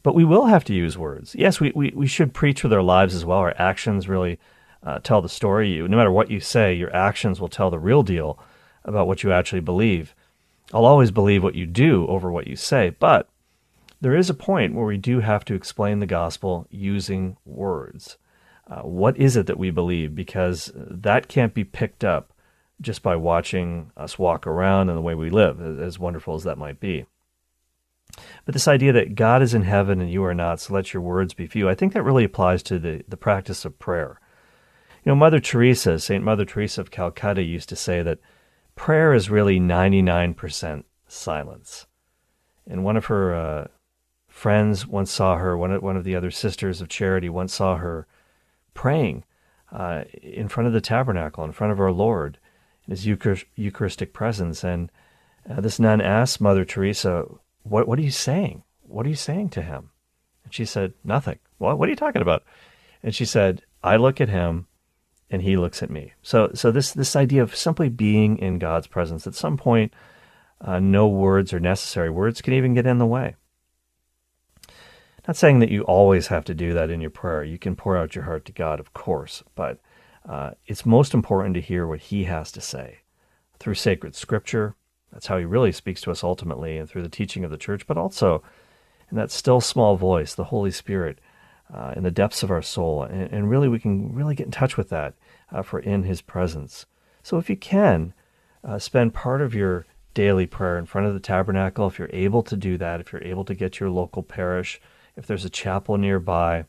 But 0.02 0.14
we 0.14 0.24
will 0.24 0.46
have 0.46 0.64
to 0.64 0.74
use 0.74 0.96
words. 0.96 1.34
Yes, 1.34 1.60
we, 1.60 1.72
we, 1.74 1.92
we 1.94 2.06
should 2.06 2.32
preach 2.32 2.62
with 2.62 2.72
our 2.72 2.82
lives 2.82 3.14
as 3.14 3.24
well. 3.24 3.38
Our 3.38 3.54
actions 3.58 4.08
really 4.08 4.38
uh, 4.82 5.00
tell 5.00 5.20
the 5.20 5.28
story. 5.28 5.72
You, 5.72 5.88
no 5.88 5.96
matter 5.96 6.12
what 6.12 6.30
you 6.30 6.40
say, 6.40 6.74
your 6.74 6.94
actions 6.94 7.40
will 7.40 7.48
tell 7.48 7.70
the 7.70 7.78
real 7.78 8.02
deal 8.02 8.38
about 8.86 9.06
what 9.06 9.22
you 9.22 9.32
actually 9.32 9.60
believe. 9.60 10.14
I'll 10.72 10.86
always 10.86 11.10
believe 11.10 11.42
what 11.42 11.54
you 11.54 11.66
do 11.66 12.06
over 12.06 12.30
what 12.30 12.46
you 12.46 12.56
say, 12.56 12.90
but 12.90 13.28
there 14.00 14.16
is 14.16 14.30
a 14.30 14.34
point 14.34 14.74
where 14.74 14.86
we 14.86 14.96
do 14.96 15.20
have 15.20 15.44
to 15.46 15.54
explain 15.54 16.00
the 16.00 16.06
gospel 16.06 16.66
using 16.70 17.36
words. 17.44 18.16
Uh, 18.68 18.82
what 18.82 19.16
is 19.16 19.36
it 19.36 19.46
that 19.46 19.58
we 19.58 19.70
believe? 19.70 20.14
Because 20.14 20.72
that 20.74 21.28
can't 21.28 21.54
be 21.54 21.64
picked 21.64 22.04
up 22.04 22.32
just 22.80 23.02
by 23.02 23.16
watching 23.16 23.90
us 23.96 24.18
walk 24.18 24.46
around 24.46 24.88
and 24.88 24.98
the 24.98 25.02
way 25.02 25.14
we 25.14 25.30
live, 25.30 25.60
as 25.60 25.98
wonderful 25.98 26.34
as 26.34 26.44
that 26.44 26.58
might 26.58 26.80
be. 26.80 27.06
But 28.44 28.52
this 28.54 28.68
idea 28.68 28.92
that 28.92 29.14
God 29.14 29.42
is 29.42 29.54
in 29.54 29.62
heaven 29.62 30.00
and 30.00 30.10
you 30.10 30.24
are 30.24 30.34
not, 30.34 30.60
so 30.60 30.74
let 30.74 30.92
your 30.92 31.02
words 31.02 31.34
be 31.34 31.46
few, 31.46 31.68
I 31.68 31.74
think 31.74 31.92
that 31.92 32.02
really 32.02 32.24
applies 32.24 32.62
to 32.64 32.78
the, 32.78 33.04
the 33.08 33.16
practice 33.16 33.64
of 33.64 33.78
prayer. 33.78 34.20
You 35.04 35.10
know, 35.10 35.16
Mother 35.16 35.40
Teresa, 35.40 35.98
St. 35.98 36.22
Mother 36.22 36.44
Teresa 36.44 36.80
of 36.80 36.90
Calcutta, 36.90 37.42
used 37.42 37.68
to 37.68 37.76
say 37.76 38.02
that 38.02 38.18
prayer 38.76 39.12
is 39.12 39.28
really 39.28 39.58
99% 39.58 40.84
silence. 41.08 41.86
And 42.66 42.84
one 42.84 42.96
of 42.96 43.06
her 43.06 43.34
uh, 43.34 43.66
friends 44.28 44.86
once 44.86 45.10
saw 45.10 45.36
her, 45.38 45.56
one 45.56 45.72
of, 45.72 45.82
one 45.82 45.96
of 45.96 46.04
the 46.04 46.14
other 46.14 46.30
sisters 46.30 46.80
of 46.80 46.88
charity 46.88 47.28
once 47.28 47.54
saw 47.54 47.76
her 47.76 48.06
praying 48.74 49.24
uh, 49.72 50.04
in 50.22 50.48
front 50.48 50.68
of 50.68 50.72
the 50.72 50.80
tabernacle, 50.80 51.42
in 51.42 51.52
front 51.52 51.72
of 51.72 51.80
our 51.80 51.90
Lord, 51.90 52.38
in 52.86 52.92
his 52.92 53.06
Eucharistic 53.06 54.12
presence. 54.12 54.62
And 54.62 54.92
uh, 55.50 55.60
this 55.60 55.80
nun 55.80 56.00
asked 56.00 56.40
Mother 56.40 56.64
Teresa, 56.64 57.24
what, 57.62 57.88
what 57.88 57.98
are 57.98 58.02
you 58.02 58.10
saying? 58.10 58.62
What 58.82 59.06
are 59.06 59.10
you 59.10 59.16
saying 59.16 59.48
to 59.50 59.62
him? 59.62 59.90
And 60.44 60.54
she 60.54 60.64
said, 60.64 60.94
Nothing. 61.02 61.40
What 61.58 61.80
are 61.80 61.90
you 61.90 61.96
talking 61.96 62.22
about? 62.22 62.44
And 63.02 63.14
she 63.14 63.24
said, 63.24 63.62
I 63.82 63.96
look 63.96 64.20
at 64.20 64.28
him 64.28 64.66
and 65.30 65.42
he 65.42 65.56
looks 65.56 65.82
at 65.82 65.90
me. 65.90 66.12
So, 66.22 66.50
so 66.54 66.70
this 66.70 66.92
this 66.92 67.16
idea 67.16 67.42
of 67.42 67.56
simply 67.56 67.88
being 67.88 68.38
in 68.38 68.58
God's 68.58 68.86
presence. 68.86 69.26
At 69.26 69.34
some 69.34 69.56
point, 69.56 69.92
uh, 70.60 70.78
no 70.78 71.08
words 71.08 71.52
are 71.52 71.60
necessary. 71.60 72.10
Words 72.10 72.40
can 72.40 72.54
even 72.54 72.74
get 72.74 72.86
in 72.86 72.98
the 72.98 73.06
way. 73.06 73.36
Not 75.26 75.36
saying 75.36 75.58
that 75.58 75.70
you 75.70 75.82
always 75.82 76.28
have 76.28 76.44
to 76.44 76.54
do 76.54 76.72
that 76.74 76.90
in 76.90 77.00
your 77.00 77.10
prayer. 77.10 77.42
You 77.42 77.58
can 77.58 77.74
pour 77.74 77.96
out 77.96 78.14
your 78.14 78.24
heart 78.24 78.44
to 78.44 78.52
God, 78.52 78.78
of 78.78 78.92
course, 78.92 79.42
but 79.56 79.80
uh, 80.28 80.52
it's 80.66 80.86
most 80.86 81.14
important 81.14 81.54
to 81.54 81.60
hear 81.60 81.86
what 81.86 81.98
He 82.00 82.24
has 82.24 82.52
to 82.52 82.60
say 82.60 82.98
through 83.58 83.74
sacred 83.74 84.14
Scripture. 84.14 84.76
That's 85.12 85.26
how 85.26 85.38
He 85.38 85.44
really 85.44 85.72
speaks 85.72 86.00
to 86.02 86.12
us 86.12 86.22
ultimately, 86.22 86.78
and 86.78 86.88
through 86.88 87.02
the 87.02 87.08
teaching 87.08 87.44
of 87.44 87.50
the 87.50 87.56
church, 87.56 87.86
but 87.88 87.98
also 87.98 88.42
in 89.10 89.16
that 89.16 89.32
still 89.32 89.60
small 89.60 89.96
voice, 89.96 90.34
the 90.34 90.44
Holy 90.44 90.70
Spirit 90.70 91.18
uh, 91.72 91.94
in 91.96 92.02
the 92.02 92.10
depths 92.10 92.42
of 92.42 92.50
our 92.50 92.62
soul. 92.62 93.02
And, 93.02 93.32
and, 93.32 93.50
really, 93.50 93.68
we 93.68 93.78
can 93.78 94.14
really 94.14 94.34
get 94.34 94.46
in 94.46 94.52
touch 94.52 94.76
with 94.76 94.88
that 94.90 95.14
uh, 95.50 95.62
for 95.62 95.78
in 95.80 96.04
His 96.04 96.22
presence. 96.22 96.86
So 97.22 97.38
if 97.38 97.50
you 97.50 97.56
can, 97.56 98.14
uh, 98.62 98.78
spend 98.78 99.14
part 99.14 99.40
of 99.40 99.54
your 99.54 99.86
daily 100.14 100.46
prayer 100.46 100.78
in 100.78 100.86
front 100.86 101.06
of 101.06 101.14
the 101.14 101.20
tabernacle, 101.20 101.86
if 101.86 101.98
you're 101.98 102.10
able 102.12 102.42
to 102.44 102.56
do 102.56 102.78
that, 102.78 103.00
if 103.00 103.12
you're 103.12 103.24
able 103.24 103.44
to 103.44 103.54
get 103.54 103.80
your 103.80 103.90
local 103.90 104.22
parish, 104.22 104.80
if 105.16 105.26
there's 105.26 105.44
a 105.44 105.50
chapel 105.50 105.96
nearby 105.96 106.64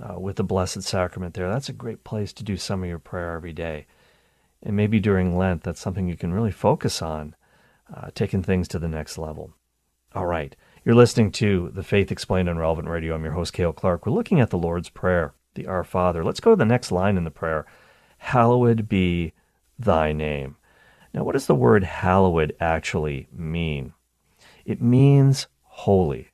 uh, 0.00 0.18
with 0.18 0.36
the 0.36 0.44
Blessed 0.44 0.82
Sacrament 0.82 1.34
there, 1.34 1.48
that's 1.48 1.68
a 1.68 1.74
great 1.74 2.02
place 2.04 2.32
to 2.32 2.44
do 2.44 2.56
some 2.56 2.82
of 2.82 2.88
your 2.88 2.98
prayer 2.98 3.34
every 3.34 3.52
day. 3.52 3.86
And 4.62 4.74
maybe 4.74 4.98
during 4.98 5.36
Lent, 5.36 5.62
that's 5.62 5.80
something 5.80 6.08
you 6.08 6.16
can 6.16 6.32
really 6.32 6.50
focus 6.50 7.02
on, 7.02 7.36
uh, 7.94 8.10
taking 8.14 8.42
things 8.42 8.66
to 8.68 8.78
the 8.78 8.88
next 8.88 9.18
level. 9.18 9.52
All 10.14 10.26
right. 10.26 10.56
You're 10.84 10.94
listening 10.94 11.32
to 11.32 11.70
The 11.72 11.82
Faith 11.82 12.12
Explained 12.12 12.46
on 12.46 12.58
Relevant 12.58 12.88
Radio. 12.88 13.14
I'm 13.14 13.24
your 13.24 13.32
host, 13.32 13.54
Cale 13.54 13.72
Clark. 13.72 14.04
We're 14.04 14.12
looking 14.12 14.38
at 14.38 14.50
the 14.50 14.58
Lord's 14.58 14.90
Prayer, 14.90 15.32
the 15.54 15.66
Our 15.66 15.82
Father. 15.82 16.22
Let's 16.22 16.40
go 16.40 16.50
to 16.50 16.56
the 16.56 16.66
next 16.66 16.92
line 16.92 17.16
in 17.16 17.24
the 17.24 17.30
prayer 17.30 17.64
Hallowed 18.18 18.86
be 18.86 19.32
thy 19.78 20.12
name. 20.12 20.56
Now, 21.14 21.24
what 21.24 21.32
does 21.32 21.46
the 21.46 21.54
word 21.54 21.84
hallowed 21.84 22.54
actually 22.60 23.28
mean? 23.32 23.94
It 24.66 24.82
means 24.82 25.46
holy. 25.62 26.32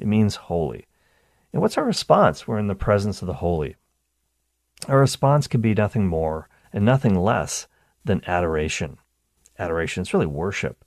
It 0.00 0.08
means 0.08 0.34
holy. 0.34 0.88
And 1.52 1.62
what's 1.62 1.78
our 1.78 1.84
response? 1.84 2.48
We're 2.48 2.58
in 2.58 2.66
the 2.66 2.74
presence 2.74 3.22
of 3.22 3.28
the 3.28 3.34
holy. 3.34 3.76
Our 4.88 4.98
response 4.98 5.46
could 5.46 5.62
be 5.62 5.74
nothing 5.74 6.08
more 6.08 6.48
and 6.72 6.84
nothing 6.84 7.14
less 7.14 7.68
than 8.04 8.24
adoration. 8.26 8.98
Adoration 9.60 10.02
is 10.02 10.12
really 10.12 10.26
worship. 10.26 10.84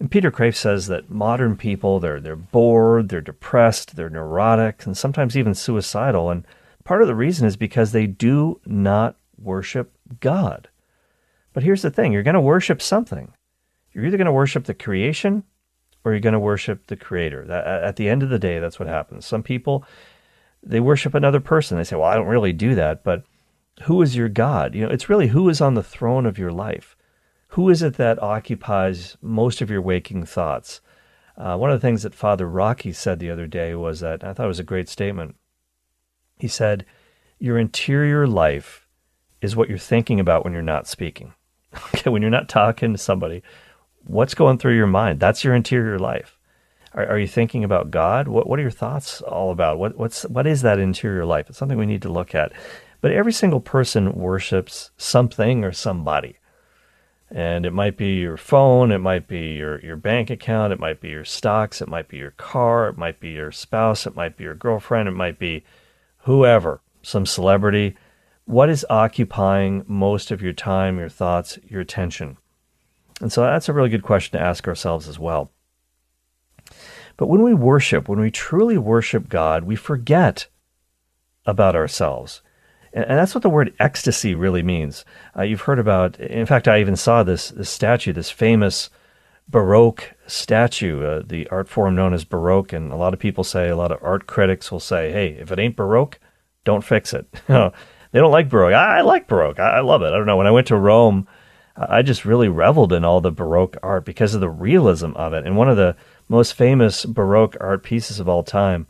And 0.00 0.10
Peter 0.10 0.30
Kreeft 0.30 0.56
says 0.56 0.86
that 0.86 1.10
modern 1.10 1.56
people, 1.56 2.00
they're, 2.00 2.20
they're 2.20 2.34
bored, 2.34 3.10
they're 3.10 3.20
depressed, 3.20 3.96
they're 3.96 4.08
neurotic, 4.08 4.86
and 4.86 4.96
sometimes 4.96 5.36
even 5.36 5.54
suicidal. 5.54 6.30
And 6.30 6.46
part 6.84 7.02
of 7.02 7.08
the 7.08 7.14
reason 7.14 7.46
is 7.46 7.56
because 7.56 7.92
they 7.92 8.06
do 8.06 8.60
not 8.64 9.16
worship 9.38 9.92
God. 10.18 10.68
But 11.52 11.62
here's 11.64 11.82
the 11.82 11.90
thing 11.90 12.12
you're 12.12 12.22
going 12.22 12.34
to 12.34 12.40
worship 12.40 12.80
something. 12.80 13.34
You're 13.92 14.06
either 14.06 14.16
going 14.16 14.24
to 14.26 14.32
worship 14.32 14.64
the 14.64 14.74
creation 14.74 15.44
or 16.02 16.12
you're 16.12 16.20
going 16.20 16.32
to 16.32 16.38
worship 16.38 16.86
the 16.86 16.96
creator. 16.96 17.50
At 17.52 17.96
the 17.96 18.08
end 18.08 18.22
of 18.22 18.30
the 18.30 18.38
day, 18.38 18.58
that's 18.58 18.78
what 18.78 18.88
happens. 18.88 19.26
Some 19.26 19.42
people, 19.42 19.84
they 20.62 20.80
worship 20.80 21.14
another 21.14 21.40
person. 21.40 21.76
They 21.76 21.84
say, 21.84 21.96
well, 21.96 22.08
I 22.08 22.14
don't 22.14 22.26
really 22.26 22.54
do 22.54 22.74
that, 22.74 23.04
but 23.04 23.24
who 23.82 24.00
is 24.00 24.16
your 24.16 24.28
God? 24.30 24.74
You 24.74 24.86
know, 24.86 24.90
it's 24.90 25.10
really 25.10 25.28
who 25.28 25.48
is 25.50 25.60
on 25.60 25.74
the 25.74 25.82
throne 25.82 26.24
of 26.24 26.38
your 26.38 26.52
life. 26.52 26.96
Who 27.54 27.68
is 27.68 27.82
it 27.82 27.94
that 27.94 28.22
occupies 28.22 29.16
most 29.20 29.60
of 29.60 29.70
your 29.70 29.82
waking 29.82 30.24
thoughts? 30.24 30.80
Uh, 31.36 31.56
one 31.56 31.70
of 31.70 31.80
the 31.80 31.84
things 31.84 32.04
that 32.04 32.14
Father 32.14 32.48
Rocky 32.48 32.92
said 32.92 33.18
the 33.18 33.30
other 33.30 33.48
day 33.48 33.74
was 33.74 33.98
that 34.00 34.22
I 34.22 34.32
thought 34.32 34.44
it 34.44 34.48
was 34.48 34.60
a 34.60 34.64
great 34.64 34.88
statement. 34.88 35.34
He 36.38 36.46
said, 36.46 36.86
Your 37.40 37.58
interior 37.58 38.28
life 38.28 38.86
is 39.40 39.56
what 39.56 39.68
you're 39.68 39.78
thinking 39.78 40.20
about 40.20 40.44
when 40.44 40.52
you're 40.52 40.62
not 40.62 40.86
speaking. 40.86 41.34
okay, 41.94 42.08
when 42.08 42.22
you're 42.22 42.30
not 42.30 42.48
talking 42.48 42.92
to 42.92 42.98
somebody, 42.98 43.42
what's 44.04 44.34
going 44.34 44.58
through 44.58 44.76
your 44.76 44.86
mind? 44.86 45.18
That's 45.18 45.42
your 45.42 45.54
interior 45.56 45.98
life. 45.98 46.38
Are, 46.94 47.06
are 47.06 47.18
you 47.18 47.26
thinking 47.26 47.64
about 47.64 47.90
God? 47.90 48.28
What, 48.28 48.48
what 48.48 48.60
are 48.60 48.62
your 48.62 48.70
thoughts 48.70 49.22
all 49.22 49.50
about? 49.50 49.78
What, 49.80 49.96
what's, 49.98 50.22
what 50.26 50.46
is 50.46 50.62
that 50.62 50.78
interior 50.78 51.24
life? 51.24 51.48
It's 51.48 51.58
something 51.58 51.78
we 51.78 51.86
need 51.86 52.02
to 52.02 52.12
look 52.12 52.32
at. 52.32 52.52
But 53.00 53.10
every 53.10 53.32
single 53.32 53.60
person 53.60 54.12
worships 54.12 54.92
something 54.96 55.64
or 55.64 55.72
somebody. 55.72 56.36
And 57.32 57.64
it 57.64 57.72
might 57.72 57.96
be 57.96 58.14
your 58.16 58.36
phone, 58.36 58.90
it 58.90 58.98
might 58.98 59.28
be 59.28 59.52
your, 59.52 59.80
your 59.80 59.96
bank 59.96 60.30
account, 60.30 60.72
it 60.72 60.80
might 60.80 61.00
be 61.00 61.10
your 61.10 61.24
stocks, 61.24 61.80
it 61.80 61.86
might 61.86 62.08
be 62.08 62.16
your 62.16 62.32
car, 62.32 62.88
it 62.88 62.98
might 62.98 63.20
be 63.20 63.30
your 63.30 63.52
spouse, 63.52 64.04
it 64.04 64.16
might 64.16 64.36
be 64.36 64.42
your 64.42 64.56
girlfriend, 64.56 65.08
it 65.08 65.12
might 65.12 65.38
be 65.38 65.62
whoever, 66.24 66.80
some 67.02 67.24
celebrity. 67.24 67.96
What 68.46 68.68
is 68.68 68.84
occupying 68.90 69.84
most 69.86 70.32
of 70.32 70.42
your 70.42 70.52
time, 70.52 70.98
your 70.98 71.08
thoughts, 71.08 71.56
your 71.64 71.80
attention? 71.80 72.36
And 73.20 73.32
so 73.32 73.42
that's 73.42 73.68
a 73.68 73.72
really 73.72 73.90
good 73.90 74.02
question 74.02 74.38
to 74.38 74.44
ask 74.44 74.66
ourselves 74.66 75.06
as 75.06 75.18
well. 75.18 75.52
But 77.16 77.28
when 77.28 77.42
we 77.42 77.54
worship, 77.54 78.08
when 78.08 78.18
we 78.18 78.30
truly 78.30 78.78
worship 78.78 79.28
God, 79.28 79.64
we 79.64 79.76
forget 79.76 80.48
about 81.46 81.76
ourselves. 81.76 82.42
And, 82.92 83.04
and 83.04 83.18
that's 83.18 83.34
what 83.34 83.42
the 83.42 83.50
word 83.50 83.74
ecstasy 83.78 84.34
really 84.34 84.62
means. 84.62 85.04
Uh, 85.36 85.42
you've 85.42 85.62
heard 85.62 85.78
about, 85.78 86.18
in 86.20 86.46
fact, 86.46 86.68
I 86.68 86.80
even 86.80 86.96
saw 86.96 87.22
this, 87.22 87.50
this 87.50 87.70
statue, 87.70 88.12
this 88.12 88.30
famous 88.30 88.90
Baroque 89.48 90.12
statue, 90.26 91.04
uh, 91.04 91.22
the 91.26 91.48
art 91.48 91.68
form 91.68 91.94
known 91.94 92.14
as 92.14 92.24
Baroque. 92.24 92.72
And 92.72 92.92
a 92.92 92.96
lot 92.96 93.14
of 93.14 93.20
people 93.20 93.44
say, 93.44 93.68
a 93.68 93.76
lot 93.76 93.92
of 93.92 94.02
art 94.02 94.26
critics 94.26 94.70
will 94.70 94.80
say, 94.80 95.10
hey, 95.12 95.30
if 95.40 95.50
it 95.50 95.58
ain't 95.58 95.76
Baroque, 95.76 96.18
don't 96.64 96.84
fix 96.84 97.12
it. 97.12 97.26
they 97.48 97.72
don't 98.12 98.30
like 98.30 98.48
Baroque. 98.48 98.74
I, 98.74 98.98
I 98.98 99.00
like 99.00 99.26
Baroque. 99.26 99.58
I, 99.58 99.78
I, 99.78 99.80
love 99.80 100.02
it. 100.02 100.08
I 100.08 100.10
don't 100.10 100.26
know. 100.26 100.36
When 100.36 100.46
I 100.46 100.52
went 100.52 100.68
to 100.68 100.76
Rome, 100.76 101.26
I 101.76 102.02
just 102.02 102.24
really 102.24 102.48
reveled 102.48 102.92
in 102.92 103.04
all 103.04 103.20
the 103.20 103.32
Baroque 103.32 103.76
art 103.82 104.04
because 104.04 104.34
of 104.34 104.40
the 104.40 104.50
realism 104.50 105.12
of 105.16 105.32
it. 105.32 105.46
And 105.46 105.56
one 105.56 105.68
of 105.68 105.76
the 105.76 105.96
most 106.28 106.54
famous 106.54 107.04
Baroque 107.04 107.56
art 107.60 107.82
pieces 107.82 108.20
of 108.20 108.28
all 108.28 108.44
time 108.44 108.86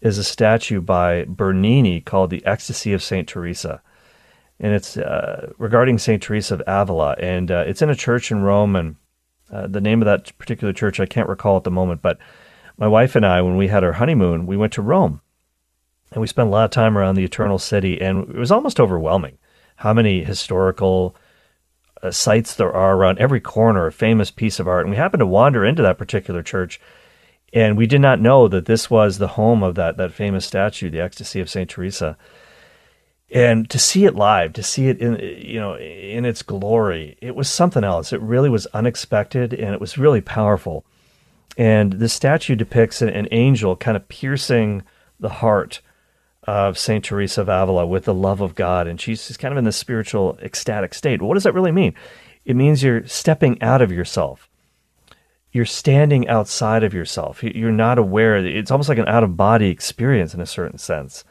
is 0.00 0.18
a 0.18 0.24
statue 0.24 0.80
by 0.80 1.24
Bernini 1.28 2.00
called 2.00 2.30
The 2.30 2.44
Ecstasy 2.44 2.92
of 2.92 3.02
St. 3.02 3.28
Teresa. 3.28 3.82
And 4.58 4.72
it's 4.74 4.96
uh, 4.96 5.52
regarding 5.58 5.98
St. 5.98 6.22
Teresa 6.22 6.54
of 6.54 6.62
Avila. 6.66 7.16
And 7.18 7.50
uh, 7.50 7.64
it's 7.66 7.82
in 7.82 7.90
a 7.90 7.94
church 7.94 8.30
in 8.30 8.42
Rome. 8.42 8.76
And 8.76 8.96
uh, 9.50 9.66
the 9.66 9.80
name 9.80 10.02
of 10.02 10.06
that 10.06 10.36
particular 10.38 10.72
church 10.72 11.00
I 11.00 11.06
can't 11.06 11.28
recall 11.28 11.56
at 11.56 11.64
the 11.64 11.70
moment. 11.70 12.02
But 12.02 12.18
my 12.76 12.86
wife 12.86 13.16
and 13.16 13.24
I, 13.24 13.40
when 13.42 13.56
we 13.56 13.68
had 13.68 13.84
our 13.84 13.92
honeymoon, 13.92 14.46
we 14.46 14.56
went 14.56 14.72
to 14.74 14.82
Rome. 14.82 15.20
And 16.12 16.20
we 16.20 16.26
spent 16.26 16.48
a 16.48 16.50
lot 16.50 16.64
of 16.64 16.70
time 16.70 16.98
around 16.98 17.14
the 17.14 17.24
Eternal 17.24 17.58
City. 17.58 18.00
And 18.00 18.28
it 18.28 18.36
was 18.36 18.50
almost 18.50 18.80
overwhelming 18.80 19.38
how 19.76 19.94
many 19.94 20.24
historical 20.24 21.16
uh, 22.02 22.10
sites 22.10 22.54
there 22.54 22.72
are 22.72 22.96
around 22.96 23.18
every 23.18 23.40
corner, 23.40 23.86
a 23.86 23.92
famous 23.92 24.30
piece 24.30 24.60
of 24.60 24.68
art. 24.68 24.84
And 24.84 24.90
we 24.90 24.96
happened 24.96 25.20
to 25.20 25.26
wander 25.26 25.64
into 25.64 25.82
that 25.82 25.98
particular 25.98 26.42
church 26.42 26.80
and 27.52 27.76
we 27.76 27.86
did 27.86 28.00
not 28.00 28.20
know 28.20 28.48
that 28.48 28.66
this 28.66 28.90
was 28.90 29.18
the 29.18 29.28
home 29.28 29.62
of 29.62 29.74
that 29.74 29.96
that 29.96 30.12
famous 30.12 30.46
statue, 30.46 30.90
the 30.90 31.00
Ecstasy 31.00 31.40
of 31.40 31.50
Saint 31.50 31.70
Teresa. 31.70 32.16
And 33.32 33.70
to 33.70 33.78
see 33.78 34.06
it 34.06 34.16
live, 34.16 34.52
to 34.54 34.62
see 34.62 34.88
it 34.88 34.98
in 34.98 35.18
you 35.20 35.60
know 35.60 35.76
in 35.76 36.24
its 36.24 36.42
glory, 36.42 37.16
it 37.20 37.34
was 37.34 37.48
something 37.48 37.84
else. 37.84 38.12
It 38.12 38.20
really 38.20 38.48
was 38.48 38.66
unexpected, 38.66 39.52
and 39.52 39.74
it 39.74 39.80
was 39.80 39.98
really 39.98 40.20
powerful. 40.20 40.84
And 41.56 41.94
the 41.94 42.08
statue 42.08 42.54
depicts 42.54 43.02
an, 43.02 43.28
angel 43.32 43.76
kind 43.76 43.96
of 43.96 44.08
piercing 44.08 44.82
the 45.18 45.28
heart 45.28 45.80
of 46.44 46.78
Saint 46.78 47.04
Teresa 47.04 47.42
of 47.42 47.48
Avila 47.48 47.86
with 47.86 48.04
the 48.04 48.14
love 48.14 48.40
of 48.40 48.54
God, 48.54 48.86
and 48.86 49.00
she's, 49.00 49.26
she's 49.26 49.36
kind 49.36 49.52
of 49.52 49.58
in 49.58 49.64
this 49.64 49.76
spiritual 49.76 50.38
ecstatic 50.42 50.94
state. 50.94 51.20
What 51.20 51.34
does 51.34 51.42
that 51.42 51.52
really 51.52 51.72
mean? 51.72 51.94
It 52.44 52.56
means 52.56 52.82
you're 52.82 53.06
stepping 53.06 53.60
out 53.60 53.82
of 53.82 53.92
yourself 53.92 54.48
you're 55.52 55.64
standing 55.64 56.28
outside 56.28 56.84
of 56.84 56.94
yourself. 56.94 57.42
You're 57.42 57.72
not 57.72 57.98
aware. 57.98 58.36
It's 58.36 58.70
almost 58.70 58.88
like 58.88 58.98
an 58.98 59.08
out 59.08 59.24
of 59.24 59.36
body 59.36 59.68
experience 59.68 60.32
in 60.32 60.40
a 60.40 60.46
certain 60.46 60.78
sense. 60.78 61.24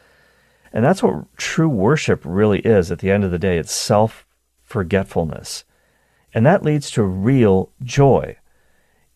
And 0.73 0.83
that's 0.83 1.01
what 1.01 1.25
true 1.37 1.69
worship 1.69 2.21
really 2.25 2.59
is 2.59 2.91
at 2.91 2.99
the 2.99 3.11
end 3.11 3.23
of 3.23 3.31
the 3.31 3.39
day. 3.39 3.57
It's 3.57 3.71
self 3.71 4.25
forgetfulness. 4.63 5.63
And 6.33 6.45
that 6.45 6.63
leads 6.63 6.91
to 6.91 7.03
real 7.03 7.71
joy. 7.81 8.37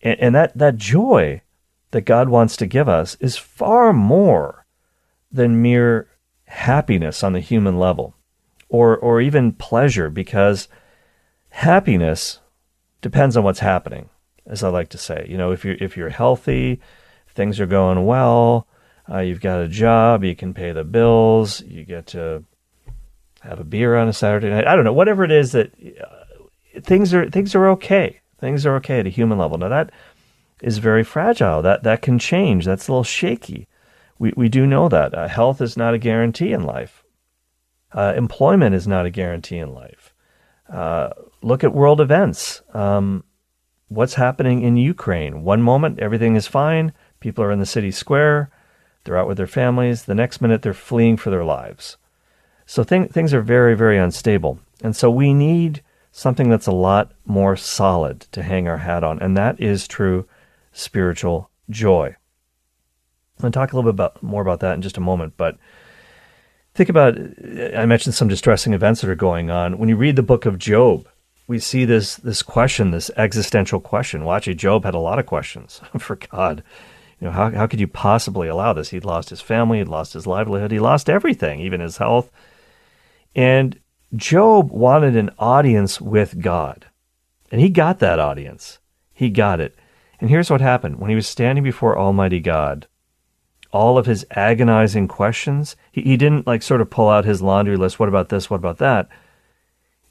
And, 0.01 0.19
and, 0.19 0.36
that, 0.36 0.57
that 0.57 0.77
joy 0.77 1.41
that 1.91 2.01
God 2.01 2.29
wants 2.29 2.57
to 2.57 2.65
give 2.65 2.89
us 2.89 3.15
is 3.19 3.38
far 3.38 3.93
more 3.93 4.65
than 5.31 5.62
mere 5.62 6.07
happiness 6.45 7.24
on 7.24 7.33
the 7.33 7.39
human 7.39 7.77
level 7.77 8.15
or, 8.69 8.98
or 8.98 9.22
even 9.22 9.53
pleasure 9.53 10.10
because 10.10 10.67
happiness 11.50 12.39
depends 13.01 13.38
on 13.38 13.43
what's 13.43 13.60
happening 13.60 14.10
as 14.47 14.63
I 14.63 14.69
like 14.69 14.89
to 14.89 14.97
say. 14.97 15.25
You 15.29 15.38
know, 15.38 15.51
if 15.51 15.63
you're 15.63 15.77
if 15.79 15.97
you're 15.97 16.09
healthy, 16.09 16.79
things 17.29 17.59
are 17.59 17.65
going 17.65 18.05
well, 18.05 18.67
uh, 19.09 19.19
you've 19.19 19.41
got 19.41 19.62
a 19.62 19.67
job, 19.67 20.23
you 20.23 20.35
can 20.35 20.53
pay 20.53 20.71
the 20.71 20.83
bills, 20.83 21.62
you 21.62 21.83
get 21.83 22.07
to 22.07 22.43
have 23.41 23.59
a 23.59 23.65
beer 23.65 23.95
on 23.95 24.07
a 24.07 24.13
Saturday 24.13 24.50
night. 24.50 24.67
I 24.67 24.75
don't 24.75 24.85
know, 24.85 24.93
whatever 24.93 25.23
it 25.23 25.31
is 25.31 25.51
that 25.51 25.73
uh, 26.01 26.81
things 26.81 27.13
are 27.13 27.29
things 27.29 27.55
are 27.55 27.67
okay. 27.69 28.21
Things 28.39 28.65
are 28.65 28.75
okay 28.75 29.00
at 29.00 29.07
a 29.07 29.12
human 29.12 29.38
level. 29.38 29.57
Now 29.57 29.69
that 29.69 29.91
is 30.62 30.77
very 30.77 31.03
fragile. 31.03 31.62
That 31.62 31.83
that 31.83 32.01
can 32.01 32.19
change. 32.19 32.65
That's 32.65 32.88
a 32.88 32.91
little 32.91 33.03
shaky. 33.03 33.67
We 34.19 34.33
we 34.35 34.50
do 34.50 34.65
know 34.65 34.89
that 34.89 35.13
uh, 35.13 35.27
health 35.27 35.62
is 35.62 35.77
not 35.77 35.93
a 35.93 35.97
guarantee 35.99 36.53
in 36.53 36.63
life. 36.63 37.03
Uh, 37.91 38.13
employment 38.15 38.73
is 38.73 38.88
not 38.88 39.06
a 39.06 39.12
guarantee 39.12 39.58
in 39.58 39.73
life. 39.73 40.13
Uh, 40.71 41.10
look 41.41 41.63
at 41.63 41.73
world 41.73 42.01
events. 42.01 42.62
Um, 42.73 43.23
what's 43.93 44.15
happening 44.15 44.62
in 44.62 44.77
Ukraine. 44.77 45.43
One 45.43 45.62
moment, 45.62 45.99
everything 45.99 46.36
is 46.36 46.47
fine. 46.47 46.93
People 47.19 47.43
are 47.43 47.51
in 47.51 47.60
the 47.60 47.65
city 47.65 47.91
square. 47.91 48.49
They're 49.03 49.17
out 49.17 49.27
with 49.27 49.38
their 49.38 49.47
families. 49.47 50.03
The 50.03 50.15
next 50.15 50.41
minute, 50.41 50.62
they're 50.62 50.73
fleeing 50.73 51.17
for 51.17 51.29
their 51.29 51.43
lives. 51.43 51.97
So 52.65 52.84
th- 52.84 53.12
things 53.12 53.34
are 53.34 53.41
very, 53.41 53.75
very 53.75 53.97
unstable. 53.97 54.60
And 54.82 54.95
so 54.95 55.10
we 55.12 55.34
need 55.34 55.84
something 56.12 56.49
that's 56.49 56.67
a 56.67 56.71
lot 56.71 57.12
more 57.25 57.56
solid 57.56 58.21
to 58.32 58.43
hang 58.43 58.67
our 58.67 58.77
hat 58.77 59.03
on. 59.03 59.19
And 59.19 59.36
that 59.38 59.60
is 59.60 59.88
true 59.88 60.27
spiritual 60.71 61.49
joy. 61.69 62.15
I'm 63.38 63.41
going 63.41 63.51
to 63.51 63.60
talk 63.60 63.73
a 63.73 63.75
little 63.75 63.91
bit 63.91 63.95
about, 63.95 64.23
more 64.23 64.41
about 64.41 64.60
that 64.62 64.75
in 64.75 64.82
just 64.82 64.97
a 64.97 65.01
moment. 65.01 65.34
But 65.38 65.58
think 66.73 66.89
about 66.89 67.17
I 67.75 67.86
mentioned 67.86 68.15
some 68.15 68.27
distressing 68.27 68.73
events 68.73 69.01
that 69.01 69.10
are 69.10 69.15
going 69.15 69.49
on. 69.49 69.77
When 69.77 69.89
you 69.89 69.95
read 69.95 70.15
the 70.15 70.23
book 70.23 70.45
of 70.45 70.60
Job, 70.60 71.08
we 71.47 71.60
see 71.60 71.86
this 71.86 72.15
this 72.15 72.41
question, 72.41 72.91
this 72.91 73.12
existential 73.17 73.79
question. 73.79 74.23
Well, 74.23 74.36
actually, 74.36 74.56
Job 74.56 74.86
had 74.86 74.93
a 74.93 74.99
lot 74.99 75.19
of 75.19 75.25
questions 75.25 75.82
for 75.99 76.15
God. 76.15 76.63
You 77.19 77.27
know, 77.27 77.34
how 77.34 77.51
how 77.51 77.67
could 77.67 77.79
you 77.79 77.88
possibly 77.88 78.47
allow 78.47 78.73
this? 78.73 78.89
He'd 78.89 79.06
lost 79.06 79.29
his 79.29 79.41
family, 79.41 79.79
he'd 79.79 79.88
lost 79.88 80.13
his 80.13 80.27
livelihood, 80.27 80.71
he 80.71 80.79
lost 80.79 81.10
everything, 81.10 81.60
even 81.60 81.82
his 81.82 81.97
health. 81.97 82.32
And 83.36 83.79
Job 84.15 84.71
wanted 84.71 85.15
an 85.15 85.32
audience 85.39 85.99
with 85.99 86.41
God. 86.41 86.86
And 87.51 87.60
he 87.60 87.69
got 87.69 87.99
that 87.99 88.19
audience. 88.19 88.79
He 89.13 89.29
got 89.29 89.60
it. 89.60 89.75
And 90.19 90.29
here's 90.29 90.49
what 90.49 90.62
happened. 90.62 90.99
When 90.99 91.10
he 91.10 91.15
was 91.15 91.27
standing 91.27 91.63
before 91.63 91.97
Almighty 91.97 92.39
God, 92.39 92.88
all 93.71 93.97
of 93.97 94.06
his 94.06 94.25
agonizing 94.32 95.08
questions, 95.08 95.75
he, 95.91 96.01
he 96.01 96.17
didn't 96.17 96.47
like 96.47 96.62
sort 96.62 96.82
of 96.82 96.89
pull 96.89 97.10
out 97.10 97.25
his 97.25 97.41
laundry 97.41 97.75
list. 97.75 97.99
What 97.99 98.10
about 98.10 98.29
this? 98.29 98.49
What 98.49 98.58
about 98.58 98.77
that? 98.77 99.10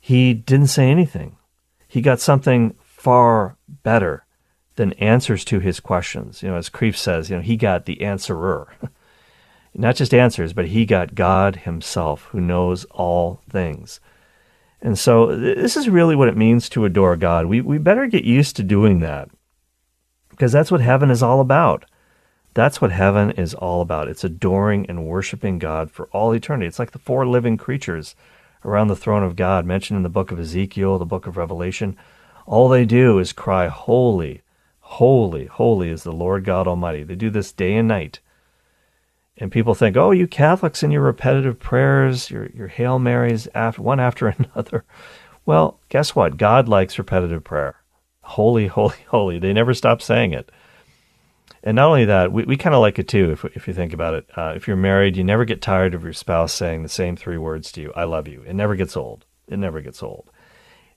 He 0.04 0.34
didn't 0.34 0.66
say 0.66 0.90
anything. 0.90 1.36
He 1.86 2.00
got 2.00 2.18
something 2.18 2.74
far 2.82 3.56
better 3.68 4.26
than 4.74 4.94
answers 4.94 5.44
to 5.44 5.60
his 5.60 5.78
questions. 5.78 6.42
You 6.42 6.48
know, 6.48 6.56
as 6.56 6.68
Kreeft 6.68 6.96
says, 6.96 7.30
you 7.30 7.36
know, 7.36 7.42
he 7.42 7.56
got 7.56 7.86
the 7.86 8.02
answerer. 8.02 8.74
Not 9.74 9.94
just 9.94 10.12
answers, 10.12 10.52
but 10.52 10.66
he 10.66 10.86
got 10.86 11.14
God 11.14 11.54
himself 11.54 12.24
who 12.32 12.40
knows 12.40 12.84
all 12.86 13.42
things. 13.48 14.00
And 14.80 14.98
so 14.98 15.36
this 15.36 15.76
is 15.76 15.88
really 15.88 16.16
what 16.16 16.26
it 16.26 16.36
means 16.36 16.68
to 16.70 16.84
adore 16.84 17.16
God. 17.16 17.46
We, 17.46 17.60
we 17.60 17.78
better 17.78 18.08
get 18.08 18.24
used 18.24 18.56
to 18.56 18.64
doing 18.64 18.98
that 19.00 19.30
because 20.30 20.50
that's 20.50 20.72
what 20.72 20.80
heaven 20.80 21.12
is 21.12 21.22
all 21.22 21.40
about. 21.40 21.84
That's 22.54 22.80
what 22.80 22.90
heaven 22.90 23.30
is 23.30 23.54
all 23.54 23.80
about. 23.80 24.08
It's 24.08 24.24
adoring 24.24 24.84
and 24.86 25.06
worshiping 25.06 25.60
God 25.60 25.92
for 25.92 26.08
all 26.08 26.34
eternity. 26.34 26.66
It's 26.66 26.80
like 26.80 26.90
the 26.90 26.98
four 26.98 27.24
living 27.24 27.56
creatures 27.56 28.16
around 28.64 28.88
the 28.88 28.96
throne 28.96 29.22
of 29.22 29.36
God, 29.36 29.66
mentioned 29.66 29.96
in 29.96 30.02
the 30.02 30.08
book 30.08 30.30
of 30.30 30.38
Ezekiel, 30.38 30.98
the 30.98 31.04
book 31.04 31.26
of 31.26 31.36
Revelation, 31.36 31.96
all 32.46 32.68
they 32.68 32.84
do 32.84 33.18
is 33.18 33.32
cry, 33.32 33.68
Holy, 33.68 34.42
holy, 34.80 35.46
holy 35.46 35.90
is 35.90 36.02
the 36.02 36.12
Lord 36.12 36.44
God 36.44 36.66
Almighty. 36.66 37.02
They 37.02 37.14
do 37.14 37.30
this 37.30 37.52
day 37.52 37.76
and 37.76 37.88
night. 37.88 38.20
And 39.38 39.50
people 39.50 39.74
think, 39.74 39.96
oh, 39.96 40.10
you 40.10 40.26
Catholics 40.26 40.82
and 40.82 40.92
your 40.92 41.02
repetitive 41.02 41.58
prayers, 41.58 42.30
your, 42.30 42.46
your 42.50 42.68
Hail 42.68 42.98
Marys, 42.98 43.48
after, 43.54 43.82
one 43.82 44.00
after 44.00 44.28
another. 44.54 44.84
Well, 45.46 45.80
guess 45.88 46.14
what? 46.14 46.36
God 46.36 46.68
likes 46.68 46.98
repetitive 46.98 47.42
prayer. 47.42 47.76
Holy, 48.22 48.66
holy, 48.66 48.96
holy. 49.08 49.38
They 49.38 49.52
never 49.52 49.74
stop 49.74 50.02
saying 50.02 50.32
it. 50.32 50.52
And 51.64 51.76
not 51.76 51.88
only 51.88 52.06
that, 52.06 52.32
we, 52.32 52.44
we 52.44 52.56
kind 52.56 52.74
of 52.74 52.80
like 52.80 52.98
it 52.98 53.08
too, 53.08 53.30
if, 53.30 53.44
if 53.56 53.68
you 53.68 53.74
think 53.74 53.92
about 53.92 54.14
it. 54.14 54.26
Uh, 54.36 54.52
if 54.56 54.66
you're 54.66 54.76
married, 54.76 55.16
you 55.16 55.22
never 55.22 55.44
get 55.44 55.62
tired 55.62 55.94
of 55.94 56.02
your 56.02 56.12
spouse 56.12 56.52
saying 56.52 56.82
the 56.82 56.88
same 56.88 57.16
three 57.16 57.38
words 57.38 57.70
to 57.72 57.80
you 57.80 57.92
I 57.94 58.04
love 58.04 58.26
you. 58.26 58.42
It 58.42 58.54
never 58.54 58.74
gets 58.74 58.96
old. 58.96 59.26
It 59.46 59.58
never 59.58 59.80
gets 59.80 60.02
old. 60.02 60.30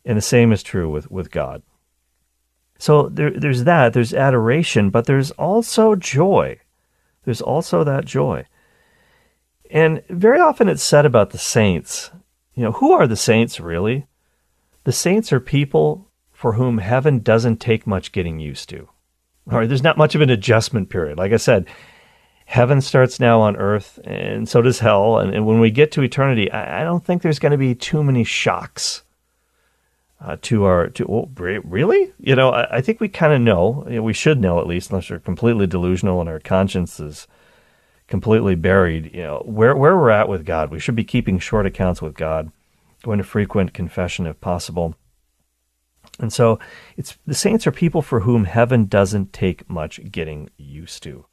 And 0.04 0.18
the 0.18 0.22
same 0.22 0.52
is 0.52 0.64
true 0.64 0.90
with, 0.90 1.10
with 1.12 1.32
God. 1.32 1.62
So 2.78 3.10
there, 3.10 3.32
there's 3.32 3.64
that, 3.64 3.94
there's 3.94 4.14
adoration, 4.14 4.90
but 4.90 5.06
there's 5.06 5.32
also 5.32 5.96
joy. 5.96 6.60
There's 7.24 7.42
also 7.42 7.84
that 7.84 8.06
joy. 8.06 8.46
And 9.72 10.04
very 10.10 10.40
often 10.40 10.68
it's 10.68 10.84
said 10.84 11.06
about 11.06 11.32
the 11.32 11.38
saints. 11.38 12.12
You 12.54 12.64
know, 12.64 12.72
who 12.74 12.92
are 12.92 13.08
the 13.08 13.16
saints 13.16 13.60
really? 13.60 14.08
The 14.84 14.92
saints 14.92 15.34
are 15.34 15.40
people 15.40 16.10
for 16.32 16.54
whom 16.54 16.78
heaven 16.78 17.20
doesn't 17.20 17.58
take 17.58 17.88
much 17.88 18.12
getting 18.12 18.40
used 18.40 18.70
to. 18.70 18.90
Right, 19.48 19.68
there's 19.70 19.84
not 19.84 19.98
much 19.98 20.16
of 20.16 20.22
an 20.22 20.32
adjustment 20.32 20.90
period. 20.90 21.20
Like 21.20 21.32
I 21.32 21.38
said, 21.38 21.68
heaven 22.46 22.82
starts 22.82 23.20
now 23.20 23.42
on 23.42 23.56
earth, 23.58 24.00
and 24.04 24.50
so 24.50 24.62
does 24.62 24.80
hell. 24.80 25.20
And, 25.20 25.34
and 25.36 25.46
when 25.46 25.60
we 25.60 25.70
get 25.70 25.92
to 25.94 26.02
eternity, 26.02 26.52
I, 26.52 26.82
I 26.82 26.84
don't 26.84 27.06
think 27.06 27.22
there's 27.22 27.40
going 27.40 27.52
to 27.52 27.58
be 27.58 27.76
too 27.76 28.04
many 28.04 28.24
shocks 28.24 29.04
uh, 30.20 30.38
to 30.44 30.64
our. 30.64 30.90
To 30.90 31.06
oh, 31.08 31.30
really, 31.36 32.12
you 32.20 32.36
know, 32.36 32.50
I, 32.52 32.78
I 32.78 32.82
think 32.82 33.00
we 33.00 33.08
kind 33.08 33.34
of 33.34 33.42
know. 33.42 33.86
Know, 33.88 34.02
we 34.02 34.14
should 34.14 34.40
know 34.40 34.60
at 34.60 34.68
least, 34.68 34.90
unless 34.90 35.10
we're 35.10 35.20
completely 35.20 35.68
delusional 35.68 36.22
and 36.22 36.30
our 36.30 36.40
conscience 36.40 37.00
is 37.00 37.28
completely 38.08 38.56
buried. 38.56 39.14
You 39.14 39.24
know, 39.24 39.44
where 39.46 39.76
where 39.76 39.96
we're 39.96 40.10
at 40.10 40.30
with 40.30 40.46
God, 40.46 40.72
we 40.72 40.80
should 40.80 40.96
be 40.96 41.04
keeping 41.04 41.38
short 41.38 41.68
accounts 41.68 42.02
with 42.02 42.16
God, 42.16 42.52
going 43.04 43.20
to 43.20 43.24
frequent 43.24 43.74
confession 43.74 44.26
if 44.26 44.42
possible. 44.42 44.96
And 46.20 46.32
so 46.32 46.60
it's 46.96 47.18
the 47.26 47.34
saints 47.34 47.68
are 47.68 47.72
people 47.72 48.02
for 48.02 48.22
whom 48.22 48.46
heaven 48.46 48.86
doesn't 48.86 49.34
take 49.34 49.70
much 49.70 50.00
getting 50.12 50.50
used 50.58 51.04
to. 51.04 51.26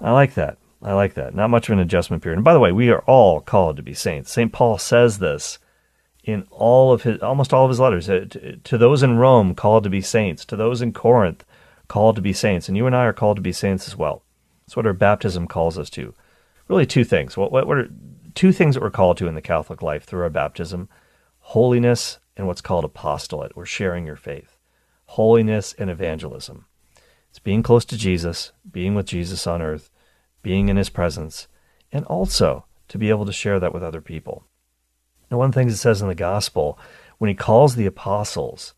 I 0.00 0.12
like 0.12 0.34
that. 0.34 0.58
I 0.82 0.94
like 0.94 1.14
that. 1.14 1.34
Not 1.34 1.50
much 1.50 1.68
of 1.68 1.74
an 1.74 1.78
adjustment 1.78 2.22
period. 2.22 2.38
And 2.38 2.44
by 2.44 2.54
the 2.54 2.60
way, 2.60 2.72
we 2.72 2.90
are 2.90 3.00
all 3.00 3.40
called 3.40 3.76
to 3.76 3.82
be 3.82 3.94
saints. 3.94 4.32
St. 4.32 4.52
Paul 4.52 4.78
says 4.78 5.18
this 5.18 5.58
in 6.24 6.46
all 6.50 6.92
of 6.92 7.02
his, 7.02 7.20
almost 7.20 7.52
all 7.52 7.64
of 7.64 7.70
his 7.70 7.80
letters. 7.80 8.08
Uh, 8.08 8.26
to, 8.64 8.78
those 8.78 9.02
in 9.02 9.18
Rome, 9.18 9.54
called 9.54 9.84
to 9.84 9.90
be 9.90 10.00
saints. 10.00 10.44
To 10.46 10.56
those 10.56 10.80
in 10.80 10.92
Corinth, 10.92 11.44
called 11.88 12.16
to 12.16 12.22
be 12.22 12.32
saints. 12.32 12.66
And 12.66 12.76
you 12.76 12.86
and 12.86 12.96
I 12.96 13.04
are 13.04 13.12
called 13.12 13.36
to 13.36 13.42
be 13.42 13.52
saints 13.52 13.86
as 13.88 13.96
well. 13.96 14.22
That's 14.66 14.76
what 14.76 14.86
our 14.86 14.94
baptism 14.94 15.48
calls 15.48 15.78
us 15.78 15.90
to. 15.90 16.14
Really, 16.66 16.86
two 16.86 17.04
things. 17.04 17.36
What, 17.36 17.52
what, 17.52 17.66
what 17.66 17.78
are 17.78 17.90
two 18.34 18.52
things 18.52 18.74
that 18.74 18.82
we're 18.82 18.90
called 18.90 19.18
to 19.18 19.26
in 19.26 19.34
the 19.34 19.42
Catholic 19.42 19.82
life 19.82 20.04
through 20.04 20.22
our 20.22 20.30
baptism? 20.30 20.88
Holiness 21.40 22.19
and 22.40 22.46
what's 22.46 22.62
called 22.62 22.86
apostolate, 22.86 23.52
or 23.54 23.66
sharing 23.66 24.06
your 24.06 24.16
faith. 24.16 24.56
Holiness 25.04 25.74
and 25.78 25.90
evangelism. 25.90 26.64
It's 27.28 27.38
being 27.38 27.62
close 27.62 27.84
to 27.84 27.98
Jesus, 27.98 28.52
being 28.68 28.94
with 28.94 29.04
Jesus 29.04 29.46
on 29.46 29.60
earth, 29.60 29.90
being 30.42 30.70
in 30.70 30.78
his 30.78 30.88
presence, 30.88 31.48
and 31.92 32.06
also 32.06 32.64
to 32.88 32.96
be 32.96 33.10
able 33.10 33.26
to 33.26 33.32
share 33.32 33.60
that 33.60 33.74
with 33.74 33.82
other 33.82 34.00
people. 34.00 34.44
Now, 35.30 35.36
one 35.36 35.50
of 35.50 35.54
the 35.54 35.60
things 35.60 35.74
it 35.74 35.76
says 35.76 36.00
in 36.00 36.08
the 36.08 36.14
gospel, 36.14 36.78
when 37.18 37.28
he 37.28 37.34
calls 37.34 37.74
the 37.74 37.84
apostles, 37.84 38.72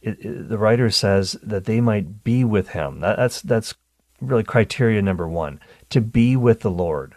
it, 0.00 0.24
it, 0.24 0.48
the 0.48 0.56
writer 0.56 0.88
says 0.88 1.36
that 1.42 1.66
they 1.66 1.82
might 1.82 2.24
be 2.24 2.42
with 2.42 2.70
him. 2.70 3.00
That, 3.00 3.18
that's, 3.18 3.42
that's 3.42 3.74
really 4.22 4.42
criteria 4.42 5.02
number 5.02 5.28
one 5.28 5.60
to 5.90 6.00
be 6.00 6.34
with 6.34 6.60
the 6.60 6.70
Lord. 6.70 7.16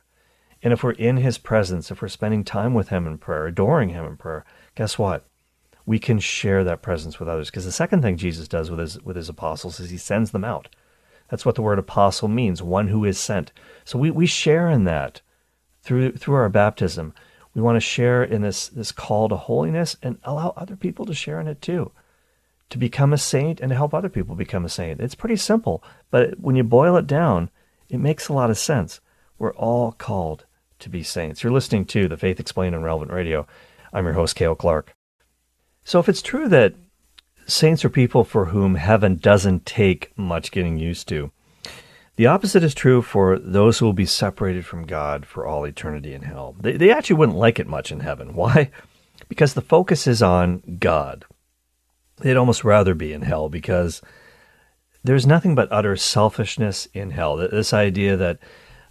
And 0.62 0.72
if 0.72 0.84
we're 0.84 0.92
in 0.92 1.18
his 1.18 1.38
presence, 1.38 1.90
if 1.90 2.02
we're 2.02 2.10
spending 2.10 2.44
time 2.44 2.74
with 2.74 2.90
him 2.90 3.08
in 3.08 3.18
prayer, 3.18 3.48
adoring 3.48 3.90
him 3.90 4.06
in 4.06 4.18
prayer, 4.18 4.46
guess 4.76 4.98
what? 4.98 5.26
We 5.86 6.00
can 6.00 6.20
share 6.20 6.64
that 6.64 6.82
presence 6.82 7.20
with 7.20 7.28
others. 7.28 7.50
Because 7.50 7.66
the 7.66 7.72
second 7.72 8.02
thing 8.02 8.18
Jesus 8.18 8.48
does 8.48 8.70
with 8.70 8.80
his, 8.80 9.02
with 9.02 9.16
his 9.16 9.30
apostles 9.30 9.80
is 9.80 9.90
he 9.90 9.98
sends 9.98 10.32
them 10.32 10.44
out. 10.44 10.70
That's 11.30 11.46
what 11.46 11.56
the 11.56 11.62
word 11.62 11.80
apostle 11.80 12.28
means, 12.28 12.62
one 12.62 12.90
who 12.90 13.04
is 13.06 13.18
sent. 13.18 13.52
So 13.86 13.98
we, 13.98 14.12
we 14.12 14.26
share 14.26 14.70
in 14.70 14.84
that 14.84 15.22
through 15.82 16.14
through 16.14 16.36
our 16.36 16.50
baptism. 16.50 17.14
We 17.54 17.62
want 17.62 17.76
to 17.76 17.82
share 17.82 18.24
in 18.24 18.42
this 18.42 18.68
this 18.68 18.92
call 18.92 19.30
to 19.30 19.36
holiness 19.36 19.98
and 20.02 20.20
allow 20.24 20.54
other 20.56 20.76
people 20.76 21.06
to 21.06 21.14
share 21.14 21.40
in 21.40 21.48
it 21.48 21.62
too. 21.62 21.92
To 22.70 22.78
become 22.78 23.14
a 23.14 23.18
saint 23.18 23.60
and 23.60 23.70
to 23.70 23.76
help 23.76 23.94
other 23.94 24.10
people 24.10 24.36
become 24.36 24.66
a 24.66 24.70
saint. 24.70 25.00
It's 25.00 25.16
pretty 25.16 25.36
simple, 25.36 25.84
but 26.10 26.40
when 26.40 26.56
you 26.56 26.64
boil 26.64 26.96
it 26.98 27.08
down, 27.08 27.50
it 27.90 28.00
makes 28.00 28.28
a 28.28 28.34
lot 28.34 28.50
of 28.50 28.58
sense. 28.58 29.00
We're 29.38 29.54
all 29.56 29.92
called 29.92 30.46
to 30.80 30.90
be 30.90 31.04
saints. 31.04 31.44
You're 31.44 31.54
listening 31.54 31.86
to 31.86 32.08
the 32.08 32.18
Faith 32.18 32.40
Explained 32.40 32.76
on 32.76 32.84
Relevant 32.84 33.12
Radio. 33.12 33.46
I'm 33.92 34.06
your 34.06 34.14
host, 34.14 34.36
Cale 34.36 34.56
Clark. 34.56 34.96
So 35.84 36.00
if 36.00 36.08
it's 36.08 36.22
true 36.22 36.48
that 36.50 36.76
saints 37.48 37.84
are 37.84 37.90
people 37.90 38.24
for 38.24 38.46
whom 38.46 38.76
heaven 38.76 39.18
doesn't 39.18 39.66
take 39.66 40.18
much 40.18 40.52
getting 40.52 40.78
used 40.78 41.08
to. 41.10 41.32
The 42.16 42.28
opposite 42.28 42.64
is 42.64 42.76
true 42.76 43.02
for 43.02 43.40
those 43.40 43.80
who 43.80 43.86
will 43.86 43.94
be 43.94 44.06
separated 44.06 44.66
from 44.66 44.86
God 44.86 45.26
for 45.26 45.46
all 45.46 45.66
eternity 45.66 46.14
in 46.14 46.22
hell. 46.22 46.56
They, 46.60 46.78
they 46.78 46.92
actually 46.92 47.16
wouldn't 47.16 47.38
like 47.38 47.60
it 47.60 47.68
much 47.68 47.92
in 47.92 48.02
heaven. 48.02 48.34
Why? 48.36 48.72
Because 49.30 49.54
the 49.54 49.62
focus 49.62 50.06
is 50.06 50.22
on 50.22 50.78
God. 50.80 51.26
They'd 52.18 52.38
almost 52.38 52.64
rather 52.64 52.94
be 52.94 53.14
in 53.14 53.24
hell 53.24 53.50
because 53.50 54.02
there's 55.04 55.26
nothing 55.26 55.56
but 55.56 55.72
utter 55.72 55.96
selfishness 55.96 56.88
in 56.94 57.12
hell. 57.12 57.36
This 57.36 57.74
idea 57.74 58.16
that 58.16 58.40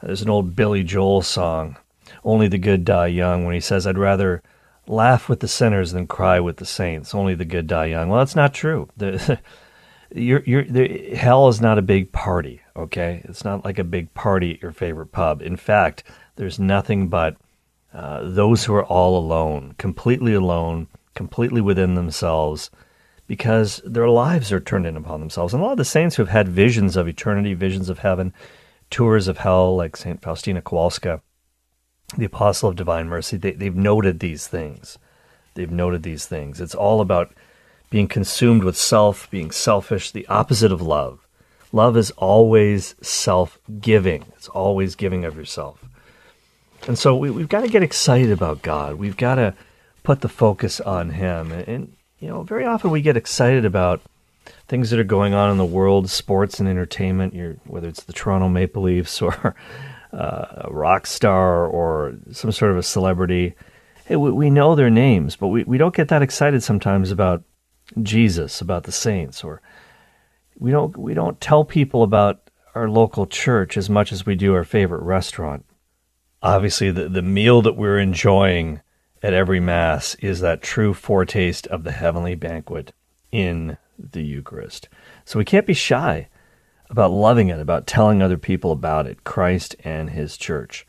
there's 0.03 0.23
an 0.23 0.29
old 0.29 0.57
Billy 0.57 0.83
Joel 0.83 1.23
song, 1.23 1.77
Only 2.25 2.49
the 2.49 2.59
Good 2.59 2.85
Die 2.85 3.07
Young, 3.07 3.45
when 3.45 3.55
he 3.55 3.61
says, 3.61 3.87
I'd 3.87 3.97
rather 3.97 4.43
laugh 4.87 5.29
with 5.29 5.41
the 5.41 5.49
sinners 5.49 5.93
than 5.93 6.07
cry 6.07 6.41
with 6.41 6.57
the 6.57 6.67
saints. 6.67 7.15
Only 7.15 7.35
the 7.35 7.45
good 7.45 7.67
die 7.67 7.87
young. 7.87 8.09
Well, 8.09 8.21
that's 8.21 8.37
not 8.37 8.55
true. 8.55 8.89
The, 8.97 9.39
you're, 10.15 10.43
you're, 10.45 10.65
the, 10.65 11.15
hell 11.15 11.49
is 11.49 11.61
not 11.61 11.79
a 11.79 11.83
big 11.83 12.13
party, 12.13 12.61
okay? 12.77 13.23
It's 13.25 13.45
not 13.45 13.65
like 13.65 13.79
a 13.79 13.85
big 13.85 14.13
party 14.15 14.55
at 14.55 14.63
your 14.63 14.73
favorite 14.73 15.13
pub. 15.13 15.43
In 15.43 15.57
fact, 15.57 16.05
there's 16.37 16.59
nothing 16.59 17.09
but 17.09 17.37
uh, 17.93 18.29
those 18.29 18.65
who 18.65 18.75
are 18.75 18.85
all 18.85 19.19
alone, 19.19 19.75
completely 19.79 20.35
alone, 20.35 20.89
completely 21.15 21.61
within 21.61 21.95
themselves, 21.95 22.71
because 23.27 23.81
their 23.85 24.09
lives 24.09 24.51
are 24.51 24.61
turned 24.61 24.87
in 24.87 24.97
upon 24.97 25.21
themselves. 25.21 25.55
And 25.55 25.63
a 25.63 25.67
lot 25.67 25.73
of 25.73 25.79
the 25.79 25.85
saints 25.85 26.17
who 26.17 26.23
have 26.23 26.33
had 26.33 26.49
visions 26.49 26.97
of 26.97 27.07
eternity, 27.07 27.55
visions 27.55 27.89
of 27.89 28.01
heaven, 28.01 28.33
tours 28.91 29.29
of 29.29 29.39
hell, 29.39 29.77
like 29.77 29.97
St. 29.97 30.21
Faustina 30.21 30.61
Kowalska, 30.61 31.21
the 32.17 32.25
apostle 32.25 32.69
of 32.69 32.77
divine 32.77 33.09
mercy, 33.09 33.37
they, 33.37 33.53
they've 33.53 33.75
noted 33.75 34.21
these 34.21 34.47
things. 34.47 34.99
They've 35.55 35.71
noted 35.71 36.03
these 36.03 36.27
things. 36.27 36.61
It's 36.61 36.75
all 36.75 37.01
about 37.01 37.33
being 37.91 38.09
consumed 38.09 38.65
with 38.65 38.77
self, 38.77 39.31
being 39.31 39.51
selfish, 39.51 40.11
the 40.11 40.27
opposite 40.27 40.73
of 40.73 40.81
love. 40.81 41.27
Love 41.73 41.97
is 41.97 42.11
always 42.13 42.95
self 43.01 43.59
giving, 43.81 44.25
it's 44.37 44.49
always 44.49 44.95
giving 44.95 45.25
of 45.25 45.37
yourself. 45.37 45.85
And 46.87 46.99
so 46.99 47.17
we, 47.17 47.29
have 47.29 47.49
got 47.49 47.61
to 47.61 47.69
get 47.69 47.83
excited 47.83 48.31
about 48.31 48.63
God. 48.63 48.97
We've 48.97 49.17
got 49.17 49.37
to 49.37 49.55
put 50.03 50.21
the 50.21 50.29
focus 50.29 50.81
on 50.81 51.11
Him. 51.11 51.53
And, 51.53 51.69
and, 51.69 51.97
you 52.19 52.29
know, 52.29 52.43
very 52.43 52.65
often 52.65 52.91
we 52.91 53.03
get 53.03 53.17
excited 53.17 53.65
about 53.65 54.03
things 54.67 54.91
that 54.91 54.99
are 54.99 55.05
going 55.05 55.33
on 55.33 55.51
in 55.51 55.59
the 55.59 55.65
world, 55.65 56.11
sports 56.11 56.59
and 56.59 56.69
entertainment, 56.69 57.35
whether 57.65 57.89
it's 57.89 58.03
the 58.03 58.13
Toronto 58.13 58.49
Maple 58.49 58.83
Leafs 58.83 59.23
or 59.23 59.55
uh, 60.13 60.65
a 60.67 60.73
rock 60.73 61.07
star 61.07 61.67
or 61.67 62.15
some 62.33 62.53
sort 62.53 62.71
of 62.71 62.79
a 62.79 62.83
celebrity. 62.83 63.55
Hey, 64.05 64.17
we, 64.17 64.31
we 64.31 64.51
know 64.51 64.75
their 64.75 64.91
names, 64.91 65.37
but 65.37 65.49
we, 65.49 65.65
we 65.65 65.79
don't 65.79 65.95
get 65.95 66.09
that 66.09 66.23
excited 66.23 66.63
sometimes 66.63 67.11
about 67.11 67.43
Jesus, 68.03 68.61
about 68.61 68.85
the 68.85 68.93
saints, 68.93 69.45
or 69.45 69.61
we 70.59 70.71
don't 70.71 70.97
we 70.97 71.15
don't 71.15 71.41
tell 71.41 71.65
people 71.65 72.03
about 72.03 72.51
our 72.75 72.89
local 72.89 73.27
church 73.27 73.77
as 73.77 73.91
much 73.91 74.13
as 74.13 74.25
we 74.25 74.35
do 74.35 74.55
our 74.55 74.65
favorite 74.65 75.03
restaurant. 75.03 75.65
Obviously, 76.43 76.91
the, 76.91 77.09
the 77.09 77.23
meal 77.23 77.63
that 77.63 77.77
we're 77.77 77.99
enjoying 77.99 78.81
at 79.23 79.35
every 79.35 79.61
Mass 79.61 80.15
is 80.17 80.41
that 80.41 80.63
true 80.63 80.95
foretaste 80.95 81.67
of 81.69 81.85
the 81.85 81.93
heavenly 81.93 82.35
banquet 82.35 82.93
in 83.31 83.77
the 83.99 84.23
Eucharist. 84.23 84.89
So 85.25 85.39
we 85.39 85.45
can't 85.45 85.67
be 85.67 85.75
shy 85.75 86.29
about 86.93 87.11
loving 87.11 87.49
it, 87.49 87.59
about 87.59 87.87
telling 87.87 88.23
other 88.23 88.37
people 88.37 88.71
about 88.71 89.07
it, 89.07 89.25
Christ 89.25 89.75
and 89.83 90.11
His 90.11 90.37
church. 90.37 90.87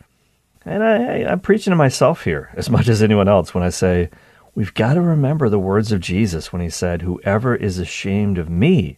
And 0.66 0.84
I, 0.84 1.24
I'm 1.24 1.39
preaching 1.39 1.72
to 1.72 1.78
myself 1.78 2.26
here 2.26 2.52
as 2.56 2.70
much 2.70 2.89
as 2.89 3.02
anyone 3.02 3.30
else 3.30 3.54
when 3.54 3.63
I 3.63 3.70
say 3.70 4.10
we've 4.54 4.74
got 4.74 4.94
to 4.96 5.02
remember 5.02 5.50
the 5.50 5.58
words 5.58 5.92
of 5.92 6.02
Jesus 6.02 6.52
when 6.52 6.62
He 6.62 6.70
said, 6.70 7.02
Whoever 7.02 7.56
is 7.56 7.80
ashamed 7.80 8.38
of 8.38 8.50
me 8.50 8.98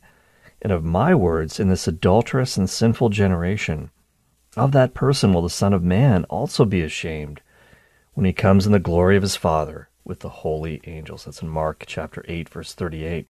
and 0.64 0.74
of 0.74 0.84
my 0.84 1.14
words 1.14 1.60
in 1.60 1.70
this 1.70 1.88
adulterous 1.88 2.58
and 2.58 2.68
sinful 2.68 3.10
generation, 3.10 3.92
of 4.58 4.72
that 4.72 4.96
person 4.96 5.32
will 5.32 5.44
the 5.44 5.50
Son 5.50 5.74
of 5.74 5.84
Man 5.84 6.24
also 6.26 6.66
be 6.66 6.82
ashamed 6.82 7.40
when 8.16 8.26
He 8.26 8.34
comes 8.34 8.66
in 8.66 8.72
the 8.72 8.80
glory 8.80 9.16
of 9.16 9.22
His 9.22 9.36
Father 9.36 9.90
with 10.04 10.22
the 10.22 10.30
holy 10.30 10.82
angels. 10.86 11.26
That's 11.26 11.44
in 11.44 11.50
Mark 11.50 11.84
chapter 11.86 12.26
8, 12.28 12.50
verse 12.50 12.74
38. 12.74 13.28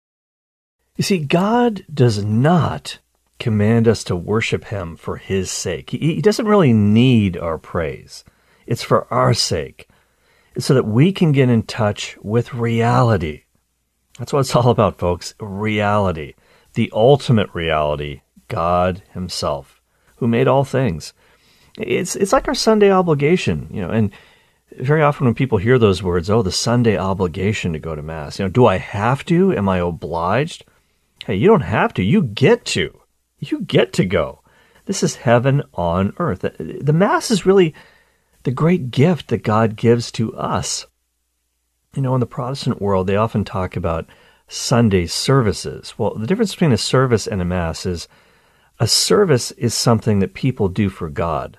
You 0.96 1.02
see, 1.02 1.18
God 1.18 1.84
does 1.92 2.24
not 2.24 2.98
command 3.44 3.86
us 3.86 4.02
to 4.04 4.16
worship 4.16 4.64
him 4.64 4.96
for 4.96 5.18
his 5.18 5.50
sake. 5.50 5.90
He, 5.90 5.98
he 5.98 6.22
doesn't 6.22 6.48
really 6.48 6.72
need 6.72 7.36
our 7.36 7.58
praise. 7.58 8.24
It's 8.66 8.82
for 8.82 9.06
our 9.12 9.34
sake. 9.34 9.86
It's 10.54 10.64
so 10.64 10.72
that 10.72 10.86
we 10.86 11.12
can 11.12 11.30
get 11.30 11.50
in 11.50 11.64
touch 11.64 12.16
with 12.22 12.54
reality. 12.54 13.42
That's 14.18 14.32
what 14.32 14.40
it's 14.40 14.56
all 14.56 14.70
about, 14.70 14.96
folks. 14.96 15.34
Reality. 15.38 16.32
The 16.72 16.90
ultimate 16.94 17.50
reality, 17.52 18.22
God 18.48 19.02
himself, 19.12 19.82
who 20.16 20.26
made 20.26 20.48
all 20.48 20.64
things. 20.64 21.12
It's 21.76 22.16
it's 22.16 22.32
like 22.32 22.48
our 22.48 22.54
Sunday 22.54 22.90
obligation, 22.90 23.68
you 23.70 23.82
know, 23.82 23.90
and 23.90 24.10
very 24.78 25.02
often 25.02 25.26
when 25.26 25.34
people 25.34 25.58
hear 25.58 25.78
those 25.78 26.02
words, 26.02 26.30
oh, 26.30 26.40
the 26.40 26.50
Sunday 26.50 26.96
obligation 26.96 27.74
to 27.74 27.78
go 27.78 27.94
to 27.94 28.02
Mass, 28.02 28.38
you 28.38 28.46
know, 28.46 28.48
do 28.48 28.64
I 28.64 28.78
have 28.78 29.22
to? 29.26 29.54
Am 29.54 29.68
I 29.68 29.80
obliged? 29.80 30.64
Hey, 31.26 31.34
you 31.34 31.46
don't 31.46 31.60
have 31.60 31.92
to. 31.94 32.02
You 32.02 32.22
get 32.22 32.64
to. 32.76 33.02
You 33.50 33.62
get 33.62 33.92
to 33.94 34.04
go. 34.04 34.40
This 34.86 35.02
is 35.02 35.16
heaven 35.16 35.62
on 35.74 36.14
earth. 36.18 36.40
The 36.40 36.92
Mass 36.92 37.30
is 37.30 37.46
really 37.46 37.74
the 38.42 38.50
great 38.50 38.90
gift 38.90 39.28
that 39.28 39.42
God 39.42 39.76
gives 39.76 40.12
to 40.12 40.34
us. 40.36 40.86
You 41.94 42.02
know, 42.02 42.14
in 42.14 42.20
the 42.20 42.26
Protestant 42.26 42.82
world, 42.82 43.06
they 43.06 43.16
often 43.16 43.44
talk 43.44 43.76
about 43.76 44.06
Sunday 44.48 45.06
services. 45.06 45.94
Well, 45.96 46.14
the 46.14 46.26
difference 46.26 46.52
between 46.52 46.72
a 46.72 46.78
service 46.78 47.26
and 47.26 47.40
a 47.40 47.44
Mass 47.44 47.86
is 47.86 48.08
a 48.78 48.86
service 48.86 49.52
is 49.52 49.74
something 49.74 50.18
that 50.18 50.34
people 50.34 50.68
do 50.68 50.88
for 50.88 51.08
God, 51.08 51.58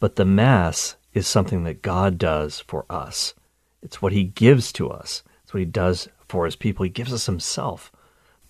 but 0.00 0.16
the 0.16 0.24
Mass 0.24 0.96
is 1.12 1.26
something 1.26 1.64
that 1.64 1.82
God 1.82 2.18
does 2.18 2.60
for 2.60 2.86
us. 2.90 3.34
It's 3.82 4.00
what 4.02 4.12
He 4.12 4.24
gives 4.24 4.72
to 4.72 4.90
us, 4.90 5.22
it's 5.42 5.54
what 5.54 5.60
He 5.60 5.66
does 5.66 6.08
for 6.28 6.44
His 6.44 6.56
people. 6.56 6.84
He 6.84 6.90
gives 6.90 7.12
us 7.12 7.26
Himself 7.26 7.92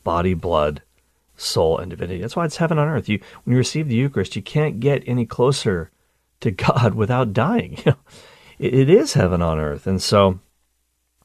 body, 0.04 0.34
blood, 0.34 0.82
soul 1.36 1.78
and 1.78 1.90
divinity. 1.90 2.20
That's 2.20 2.36
why 2.36 2.44
it's 2.44 2.56
heaven 2.56 2.78
on 2.78 2.88
earth. 2.88 3.08
You 3.08 3.20
when 3.44 3.52
you 3.52 3.58
receive 3.58 3.88
the 3.88 3.94
Eucharist, 3.94 4.36
you 4.36 4.42
can't 4.42 4.80
get 4.80 5.02
any 5.06 5.26
closer 5.26 5.90
to 6.40 6.50
God 6.50 6.94
without 6.94 7.32
dying. 7.32 7.78
it, 8.58 8.74
it 8.74 8.90
is 8.90 9.14
heaven 9.14 9.42
on 9.42 9.58
earth, 9.58 9.86
and 9.86 10.02
so 10.02 10.40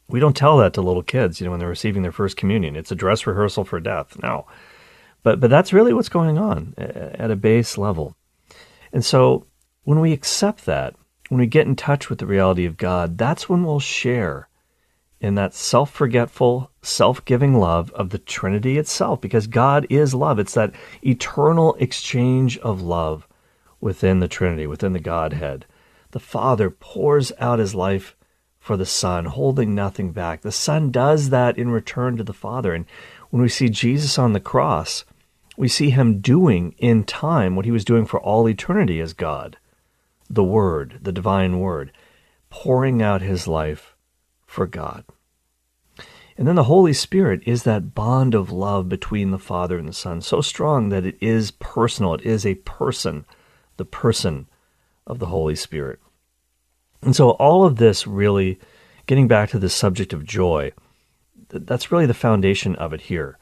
we 0.07 0.19
don't 0.19 0.35
tell 0.35 0.57
that 0.57 0.73
to 0.73 0.81
little 0.81 1.03
kids. 1.03 1.39
You 1.39 1.45
know, 1.45 1.51
when 1.51 1.59
they're 1.59 1.69
receiving 1.69 2.01
their 2.01 2.11
first 2.11 2.37
communion, 2.37 2.75
it's 2.75 2.91
a 2.91 2.95
dress 2.95 3.27
rehearsal 3.27 3.63
for 3.63 3.79
death. 3.79 4.17
No, 4.21 4.45
but 5.23 5.39
but 5.39 5.49
that's 5.49 5.73
really 5.73 5.93
what's 5.93 6.09
going 6.09 6.37
on 6.37 6.73
uh, 6.77 7.11
at 7.13 7.31
a 7.31 7.35
base 7.35 7.77
level, 7.77 8.15
and 8.91 9.05
so 9.05 9.45
when 9.83 9.99
we 9.99 10.13
accept 10.13 10.65
that, 10.65 10.95
when 11.29 11.39
we 11.39 11.47
get 11.47 11.67
in 11.67 11.75
touch 11.75 12.09
with 12.09 12.19
the 12.19 12.25
reality 12.25 12.65
of 12.65 12.77
God, 12.77 13.17
that's 13.17 13.47
when 13.47 13.63
we'll 13.63 13.79
share 13.79 14.48
in 15.21 15.35
that 15.35 15.53
self 15.53 15.91
forgetful, 15.91 16.71
self 16.81 17.23
giving 17.25 17.59
love 17.59 17.91
of 17.91 18.09
the 18.09 18.19
Trinity 18.19 18.77
itself, 18.77 19.19
because 19.19 19.47
God 19.47 19.85
is 19.89 20.13
love. 20.13 20.39
It's 20.39 20.53
that 20.53 20.73
eternal 21.01 21.75
exchange 21.75 22.57
of 22.59 22.81
love 22.81 23.27
within 23.81 24.19
the 24.19 24.27
Trinity, 24.27 24.67
within 24.67 24.93
the 24.93 24.99
Godhead. 24.99 25.65
The 26.11 26.19
Father 26.19 26.69
pours 26.69 27.31
out 27.39 27.59
his 27.59 27.75
life 27.75 28.15
for 28.59 28.77
the 28.77 28.85
Son, 28.85 29.25
holding 29.25 29.73
nothing 29.73 30.11
back. 30.11 30.41
The 30.41 30.51
Son 30.51 30.91
does 30.91 31.29
that 31.29 31.57
in 31.57 31.69
return 31.69 32.17
to 32.17 32.23
the 32.23 32.33
Father. 32.33 32.73
And 32.73 32.85
when 33.29 33.41
we 33.41 33.49
see 33.49 33.69
Jesus 33.69 34.17
on 34.17 34.33
the 34.33 34.39
cross, 34.39 35.05
we 35.57 35.67
see 35.67 35.89
him 35.89 36.19
doing 36.19 36.73
in 36.77 37.03
time 37.03 37.55
what 37.55 37.65
he 37.65 37.71
was 37.71 37.85
doing 37.85 38.05
for 38.05 38.19
all 38.19 38.47
eternity 38.47 39.01
as 39.01 39.13
God, 39.13 39.57
the 40.29 40.43
Word, 40.43 40.99
the 41.01 41.11
divine 41.11 41.59
Word, 41.59 41.91
pouring 42.49 43.01
out 43.01 43.21
his 43.21 43.47
life 43.47 43.95
for 44.49 44.65
God. 44.65 45.05
And 46.35 46.47
then 46.47 46.55
the 46.55 46.63
Holy 46.63 46.93
Spirit 46.93 47.41
is 47.45 47.63
that 47.63 47.93
bond 47.93 48.33
of 48.33 48.51
love 48.51 48.89
between 48.89 49.31
the 49.31 49.37
Father 49.37 49.77
and 49.77 49.87
the 49.87 49.93
Son, 49.93 50.21
so 50.21 50.41
strong 50.41 50.89
that 50.89 51.05
it 51.05 51.17
is 51.21 51.51
personal. 51.51 52.15
It 52.15 52.21
is 52.21 52.45
a 52.45 52.55
person, 52.55 53.25
the 53.77 53.85
person 53.85 54.47
of 55.05 55.19
the 55.19 55.27
Holy 55.27 55.55
Spirit. 55.55 55.99
And 57.01 57.15
so, 57.15 57.31
all 57.31 57.63
of 57.63 57.75
this 57.75 58.07
really, 58.07 58.59
getting 59.05 59.27
back 59.27 59.49
to 59.49 59.59
the 59.59 59.69
subject 59.69 60.13
of 60.13 60.25
joy, 60.25 60.71
that's 61.49 61.91
really 61.91 62.05
the 62.05 62.13
foundation 62.13 62.75
of 62.77 62.91
it 62.91 63.01
here. 63.01 63.37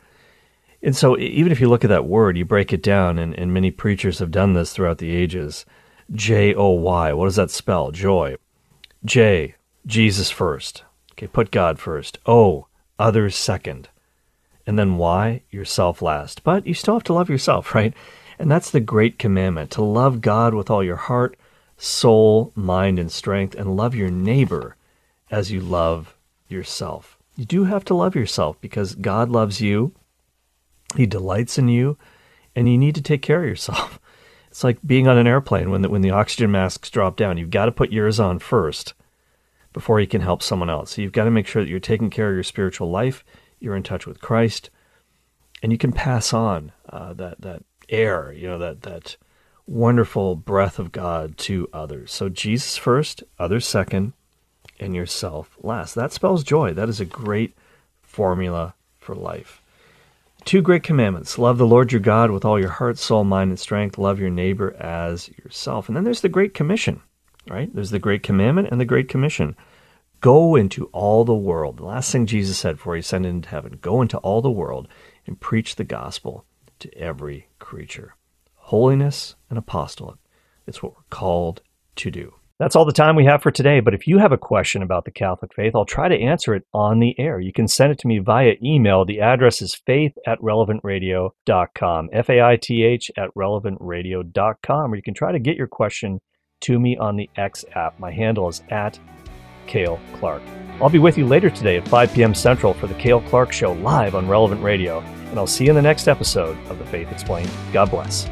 And 0.81 0.95
so, 0.95 1.17
even 1.17 1.51
if 1.51 1.61
you 1.61 1.69
look 1.69 1.83
at 1.83 1.89
that 1.89 2.05
word, 2.05 2.37
you 2.37 2.45
break 2.45 2.73
it 2.73 2.83
down, 2.83 3.17
and, 3.17 3.33
and 3.35 3.53
many 3.53 3.71
preachers 3.71 4.19
have 4.19 4.31
done 4.31 4.53
this 4.53 4.73
throughout 4.73 4.97
the 4.97 5.15
ages. 5.15 5.65
J 6.11 6.53
O 6.53 6.71
Y. 6.71 7.13
What 7.13 7.25
does 7.25 7.37
that 7.37 7.51
spell? 7.51 7.91
Joy. 7.91 8.35
J, 9.05 9.55
Jesus 9.85 10.29
first. 10.29 10.83
Okay, 11.17 11.27
put 11.27 11.49
God 11.49 11.79
first. 11.79 12.19
O, 12.27 12.67
others 12.99 13.35
second. 13.35 13.89
And 14.67 14.77
then 14.77 14.97
why? 14.97 15.41
yourself 15.49 16.01
last. 16.01 16.43
But 16.43 16.67
you 16.67 16.75
still 16.75 16.93
have 16.93 17.03
to 17.05 17.13
love 17.13 17.29
yourself, 17.29 17.73
right? 17.75 17.93
And 18.37 18.51
that's 18.51 18.69
the 18.69 18.79
great 18.79 19.17
commandment 19.17 19.71
to 19.71 19.81
love 19.81 20.21
God 20.21 20.53
with 20.53 20.69
all 20.69 20.83
your 20.83 20.95
heart, 20.95 21.35
soul, 21.75 22.51
mind, 22.53 22.99
and 22.99 23.11
strength, 23.11 23.55
and 23.55 23.75
love 23.75 23.95
your 23.95 24.11
neighbor 24.11 24.75
as 25.31 25.51
you 25.51 25.59
love 25.59 26.15
yourself. 26.47 27.17
You 27.35 27.45
do 27.45 27.63
have 27.63 27.83
to 27.85 27.95
love 27.95 28.15
yourself 28.15 28.61
because 28.61 28.93
God 28.93 29.29
loves 29.29 29.59
you, 29.59 29.93
He 30.95 31.07
delights 31.07 31.57
in 31.57 31.67
you, 31.67 31.97
and 32.55 32.69
you 32.69 32.77
need 32.77 32.95
to 32.95 33.01
take 33.01 33.23
care 33.23 33.43
of 33.43 33.49
yourself. 33.49 33.99
It's 34.49 34.63
like 34.63 34.79
being 34.83 35.07
on 35.07 35.19
an 35.19 35.27
airplane 35.27 35.69
when 35.69 35.83
the, 35.83 35.89
when 35.89 36.01
the 36.01 36.09
oxygen 36.09 36.51
masks 36.51 36.89
drop 36.89 37.15
down. 37.15 37.37
You've 37.37 37.51
got 37.51 37.65
to 37.65 37.71
put 37.71 37.91
yours 37.91 38.19
on 38.19 38.39
first 38.39 38.95
before 39.77 39.99
you 39.99 40.07
can 40.07 40.21
help 40.21 40.41
someone 40.41 40.71
else. 40.71 40.95
So 40.95 41.03
you've 41.03 41.11
got 41.11 41.25
to 41.25 41.31
make 41.31 41.45
sure 41.45 41.63
that 41.63 41.69
you're 41.69 41.79
taking 41.79 42.09
care 42.09 42.29
of 42.29 42.35
your 42.35 42.43
spiritual 42.43 42.89
life, 42.89 43.23
you're 43.59 43.75
in 43.75 43.83
touch 43.83 44.07
with 44.07 44.19
Christ, 44.19 44.71
and 45.61 45.71
you 45.71 45.77
can 45.77 45.91
pass 45.91 46.33
on 46.33 46.71
uh, 46.89 47.13
that 47.13 47.41
that 47.41 47.63
air, 47.87 48.31
you 48.31 48.47
know, 48.47 48.57
that 48.57 48.81
that 48.81 49.17
wonderful 49.67 50.35
breath 50.35 50.79
of 50.79 50.91
God 50.91 51.37
to 51.37 51.69
others. 51.71 52.11
So 52.11 52.27
Jesus 52.27 52.75
first, 52.75 53.23
others 53.37 53.67
second, 53.67 54.13
and 54.79 54.95
yourself 54.95 55.55
last. 55.61 55.93
That 55.93 56.11
spells 56.11 56.43
joy. 56.43 56.73
That 56.73 56.89
is 56.89 56.99
a 56.99 57.05
great 57.05 57.55
formula 58.01 58.73
for 58.97 59.13
life. 59.13 59.61
Two 60.43 60.63
great 60.63 60.81
commandments 60.81 61.37
love 61.37 61.59
the 61.59 61.67
Lord 61.67 61.91
your 61.91 62.01
God 62.01 62.31
with 62.31 62.45
all 62.45 62.59
your 62.59 62.69
heart, 62.69 62.97
soul, 62.97 63.23
mind, 63.23 63.51
and 63.51 63.59
strength. 63.59 63.99
Love 63.99 64.19
your 64.19 64.31
neighbor 64.31 64.75
as 64.79 65.29
yourself. 65.43 65.87
And 65.87 65.95
then 65.95 66.03
there's 66.03 66.21
the 66.21 66.29
Great 66.29 66.55
Commission, 66.55 67.01
right? 67.49 67.73
There's 67.73 67.91
the 67.91 67.99
Great 67.99 68.23
Commandment 68.23 68.69
and 68.71 68.79
the 68.79 68.85
Great 68.85 69.09
Commission. 69.09 69.55
Go 70.19 70.55
into 70.55 70.85
all 70.87 71.25
the 71.25 71.33
world. 71.35 71.77
The 71.77 71.85
last 71.85 72.11
thing 72.11 72.25
Jesus 72.25 72.57
said 72.57 72.77
before 72.77 72.95
he 72.95 73.01
ascended 73.01 73.29
into 73.29 73.49
heaven 73.49 73.77
go 73.81 74.01
into 74.01 74.17
all 74.19 74.41
the 74.41 74.49
world 74.49 74.87
and 75.25 75.39
preach 75.39 75.75
the 75.75 75.83
gospel 75.83 76.45
to 76.79 76.97
every 76.97 77.47
creature 77.59 78.15
holiness 78.67 79.35
and 79.49 79.57
apostolate. 79.57 80.17
It's 80.65 80.83
what 80.83 80.93
we're 80.93 81.01
called 81.09 81.61
to 81.95 82.11
do. 82.11 82.33
That's 82.59 82.75
all 82.75 82.85
the 82.85 82.91
time 82.91 83.15
we 83.15 83.25
have 83.25 83.41
for 83.41 83.51
today. 83.51 83.79
But 83.79 83.93
if 83.93 84.07
you 84.07 84.17
have 84.17 84.31
a 84.31 84.37
question 84.37 84.81
about 84.81 85.05
the 85.05 85.11
Catholic 85.11 85.53
faith, 85.53 85.73
I'll 85.75 85.85
try 85.85 86.09
to 86.09 86.19
answer 86.19 86.53
it 86.53 86.63
on 86.73 86.99
the 86.99 87.15
air. 87.19 87.39
You 87.39 87.53
can 87.53 87.67
send 87.67 87.91
it 87.91 87.99
to 87.99 88.07
me 88.07 88.17
via 88.17 88.55
email. 88.63 89.05
The 89.05 89.21
address 89.21 89.61
is 89.61 89.75
faith 89.85 90.17
at 90.25 90.39
relevantradio.com, 90.39 92.09
F 92.11 92.29
A 92.29 92.41
I 92.41 92.57
T 92.61 92.83
H 92.83 93.11
at 93.15 93.29
relevantradio.com, 93.37 94.91
or 94.91 94.95
you 94.95 95.03
can 95.03 95.13
try 95.13 95.31
to 95.31 95.39
get 95.39 95.55
your 95.55 95.67
question 95.67 96.19
to 96.61 96.79
me 96.79 96.97
on 96.97 97.15
the 97.15 97.29
X 97.35 97.65
app. 97.75 97.99
My 97.99 98.11
handle 98.11 98.47
is 98.49 98.61
at 98.69 98.99
Cale 99.67 99.99
Clark. 100.13 100.41
I'll 100.81 100.89
be 100.89 100.99
with 100.99 101.17
you 101.17 101.25
later 101.25 101.49
today 101.49 101.77
at 101.77 101.87
5 101.87 102.13
p.m. 102.13 102.33
Central 102.35 102.73
for 102.73 102.87
the 102.87 102.93
Cale 102.95 103.21
Clark 103.21 103.51
Show 103.51 103.73
live 103.73 104.15
on 104.15 104.27
Relevant 104.27 104.61
Radio, 104.61 104.99
and 104.99 105.39
I'll 105.39 105.47
see 105.47 105.65
you 105.65 105.71
in 105.71 105.75
the 105.75 105.81
next 105.81 106.07
episode 106.07 106.57
of 106.69 106.77
The 106.77 106.85
Faith 106.85 107.11
Explained. 107.11 107.49
God 107.73 107.89
bless. 107.89 108.29